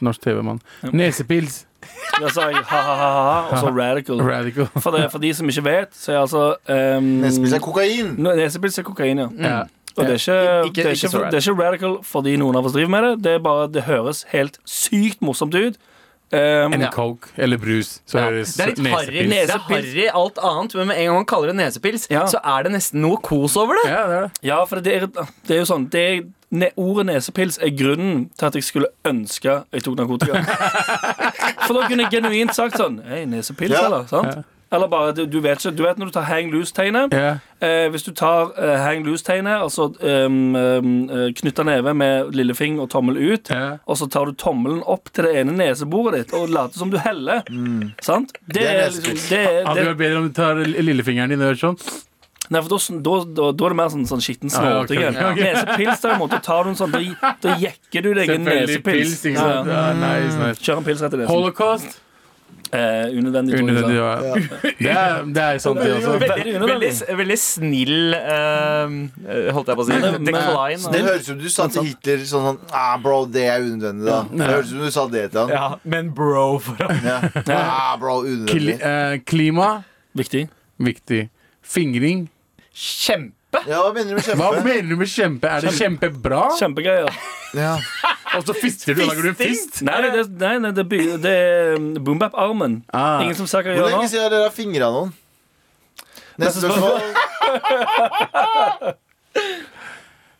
[0.00, 0.60] Norsk TV-mann.
[0.92, 1.62] Nesepils.
[2.20, 4.20] Da sa jeg ha-ha-ha, og så radical.
[4.24, 4.68] Radical.
[4.80, 6.44] For, det, for de som ikke vet, så er altså
[6.96, 8.12] um, Nesepils er kokain.
[8.24, 9.26] Nesepils er kokain, ja.
[9.36, 9.56] Ja.
[9.98, 10.36] Og det er ikke,
[10.70, 13.04] Ikke- det, er ikke ikke, det er ikke radical fordi noen av oss driver med
[13.08, 13.12] det.
[13.26, 15.76] Det er bare, det høres helt sykt morsomt ut.
[16.32, 18.00] Um, En coke eller brus.
[18.06, 18.24] Så Ja.
[18.30, 18.76] høres Det er litt.
[18.76, 19.50] Det nesepils.
[19.54, 22.24] er harry alt annet, men med en gang man kaller det nesepils, Ja.
[22.26, 23.90] så er det nesten noe kos over det.
[23.92, 24.30] Ja, det er det.
[24.42, 28.30] Ja, for det er, det er jo sånn det er, ne, Ordet nesepils er grunnen
[28.36, 30.42] til at jeg skulle ønske jeg tok narkotika.
[31.66, 33.86] For da kunne jeg genuint sagt sånn Hei, nesepils, Ja.
[33.86, 34.06] eller?
[34.06, 34.44] Sant?
[34.74, 37.14] Eller bare, du, du vet ikke Du vet når du tar hang loose-tegnet?
[37.14, 37.42] Yeah.
[37.64, 42.80] Eh, hvis du tar eh, hang loose-tegnet, altså um, um, eh, knytta neve med lillefing
[42.82, 43.78] og tommel ut, yeah.
[43.86, 46.98] og så tar du tommelen opp til det ene neseboret ditt og later som du
[47.00, 47.46] heller,
[48.04, 48.34] sant?
[48.44, 51.44] Det, Det er liksom det, det, Hadde det, vært bedre om du tar lillefingeren din
[51.44, 51.80] og gjør sånn.
[52.52, 55.06] Nei, for da, da, da, da er det mer sånn, sånn skitten Ja, ja, okay,
[55.30, 55.46] okay.
[55.46, 59.14] Nesepils derimot, da tar du en sånn Da, da jekker du deg en Selvfølgelig nesepils.
[59.14, 59.70] pils, ikke sant?
[59.72, 59.78] Ja.
[59.78, 60.60] Ja, nice, nice.
[60.60, 61.30] Kjør en pils i nesen.
[61.30, 62.00] Holocaust.
[62.72, 63.58] Eh, unødvendig.
[63.60, 63.96] Unødvendig.
[63.98, 64.14] sa.
[64.24, 64.34] Ja.
[64.84, 66.14] Det, er, det er sant, det også.
[66.18, 68.94] Veldig Veldig, veldig, snill uh,
[69.54, 69.98] Holdt jeg på å si.
[70.00, 70.92] Men- Decline.
[70.94, 74.08] Det høres ut som du sa til Hitler sånn sånn ah, Bro, det er unødvendig,
[74.08, 74.18] da.
[74.32, 75.54] Det høres ut som du sa det til han.
[75.54, 76.98] Ja, men bro foran.
[77.04, 77.20] Ja.
[77.60, 78.76] Ah, bro, Kli, unødvendig.
[78.80, 79.70] eh, klima.
[80.18, 80.46] Viktig.
[80.82, 81.22] Viktig.
[81.62, 82.26] Fingring.
[82.74, 83.62] Kjempe!
[83.70, 84.64] Ja, hva mener du med Hva kjempe?
[84.66, 85.50] mener du med kjempe?
[85.54, 86.42] Er det kjempebra?
[86.58, 87.22] Kjempegreier.
[87.54, 87.76] Ja.
[88.38, 89.82] Og så fister du og lager du en fist?
[89.86, 92.80] Nei, det, nei, nei, det, det, det er boombap-armen.
[92.92, 93.22] Ah.
[93.24, 94.00] Ingen som sier hva jeg Hvor gjør nå.
[94.00, 95.14] lenge siden har dere fingra noen?
[96.42, 97.00] Neste spørsmål.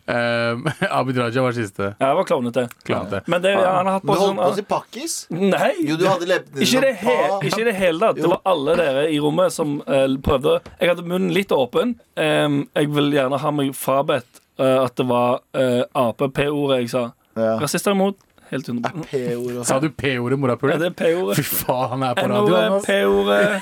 [0.05, 0.67] Um,
[0.97, 1.83] Abid Raja var siste.
[1.99, 2.67] Ja, jeg var klovnete.
[2.85, 3.21] Klarte.
[3.31, 5.17] Men det, ja, han har hatt Du holdt på å sånn si pakkis?
[5.33, 5.71] Nei!
[5.87, 7.17] Jo, du hadde leppene Ikke det, he
[7.49, 8.21] ikke i det hele tatt.
[8.21, 10.59] Det var alle dere i rommet som uh, prøvde.
[10.81, 11.95] Jeg hadde munnen litt åpen.
[12.19, 17.07] Um, jeg vil gjerne ha meg frabedt uh, at det var uh, AP-P-ordet jeg sa.
[17.35, 17.59] Ja.
[17.59, 18.17] Rasister imot.
[18.49, 21.35] Helt 100 P-ord Sa du P-ordet, Ja, det er P-ordet.
[21.39, 22.55] Fy faen, han er på radio.
[22.55, 22.85] N-ordet.
[22.85, 23.61] P-ordet.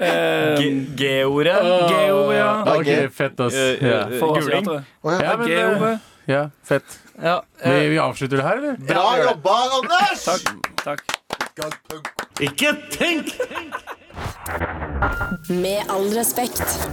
[0.98, 1.54] G-ordet.
[1.90, 2.50] G-ordet, ja.
[2.74, 3.54] Okay, fett, ass.
[3.54, 4.66] Eh, Ja, eh, For Guling.
[5.04, 5.36] ja.
[5.44, 5.98] G-ordet.
[6.26, 6.98] ja fett.
[7.22, 8.76] Ja, Vi, eh, vi avslutter det her, eller?
[8.88, 10.24] Bra jobba, Anders!
[10.24, 10.42] Takk.
[10.84, 11.00] Takk.
[12.40, 13.34] Ikke tenk!
[15.48, 16.88] Med all respekt.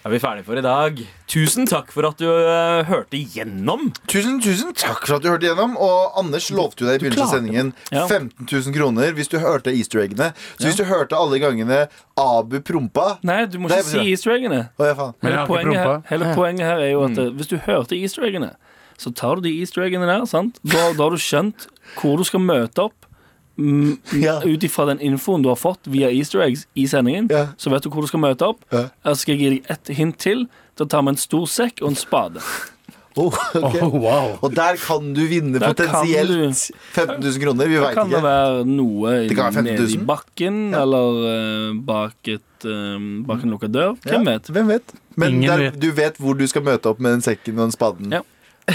[0.00, 1.00] Da er vi ferdige for i dag.
[1.28, 3.90] Tusen takk for at du uh, hørte igjennom.
[4.08, 5.74] Tusen, tusen takk for at du hørte igjennom.
[5.76, 8.06] Og Anders lovte jo deg i begynnelsen av sendingen Ja.
[8.06, 10.30] 15 000 kroner hvis du hørte easter eggene.
[10.56, 11.82] Så hvis du hørte alle gangene
[12.16, 14.62] Abu prompa Nei, du må ikke si easter eggene.
[14.80, 15.12] Å ja, faen.
[15.26, 17.36] Hele poenget, her, hele poenget her er jo at mm.
[17.36, 18.54] hvis du hørte easter eggene,
[18.96, 20.24] så tar du de easter eggene der.
[20.32, 20.64] Sant?
[20.64, 21.68] Da, da har du skjønt
[22.00, 22.99] hvor du skal møte opp.
[23.60, 24.38] Mm, Ja.
[24.40, 27.46] Ut ifra den infoen du har fått via easter eggs i sendingen, Ja.
[27.60, 28.64] så vet du hvor du skal møte opp.
[28.72, 28.86] Ja.
[29.04, 30.46] Jeg skal gi deg et hint til.
[30.80, 32.40] Da tar vi en stor sekk og en spade.
[33.18, 33.80] Oh, okay.
[33.82, 34.38] Oh, wow.
[34.40, 37.66] Og der kan du vinne Der potensielt du- 15 000 kroner.
[37.66, 37.94] Vi veit ikke.
[37.98, 39.82] kan det være noe Det kan være 15 000.
[39.82, 43.96] nede i bakken, eller eh, bak, et, eh, bak en lukka dør.
[44.06, 44.46] Hvem Ja, vet?
[44.54, 44.94] Hvem vet?
[45.16, 45.80] Men der, vet.
[45.80, 48.12] du vet hvor du skal møte opp med den sekken og den spaden.
[48.14, 48.22] Ja.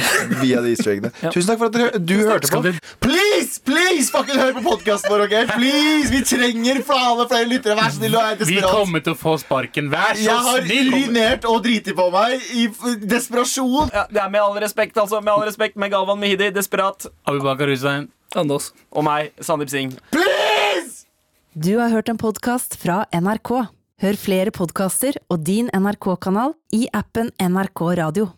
[0.42, 1.12] Via de easter eggene.
[1.24, 1.32] Ja.
[1.34, 2.62] Tusen takk for at dere, du hørte på.
[3.06, 5.36] Please, please, fucking hør på podkasten vår, OK?
[5.56, 7.76] Please, Vi trenger flere flere lyttere.
[7.80, 8.18] Vær så snill.
[8.50, 9.90] Vi kommer til å få sparken.
[9.94, 10.92] Vær så Jeg har snill!
[10.94, 12.68] urinert og driti på meg i
[13.06, 13.92] desperasjon.
[13.94, 15.22] Ja, det er med all respekt, altså.
[15.24, 17.08] Med all respekt med Galvan Mehidi, Desperat.
[17.28, 18.10] Abubakar Hussein.
[18.36, 18.72] Anders.
[18.92, 19.96] Og meg, Sandeep Singh.
[20.12, 21.06] Please!
[21.56, 23.54] Du har hørt en podkast fra NRK.
[24.04, 28.34] Hør flere podkaster og din NRK-kanal i appen NRK Radio.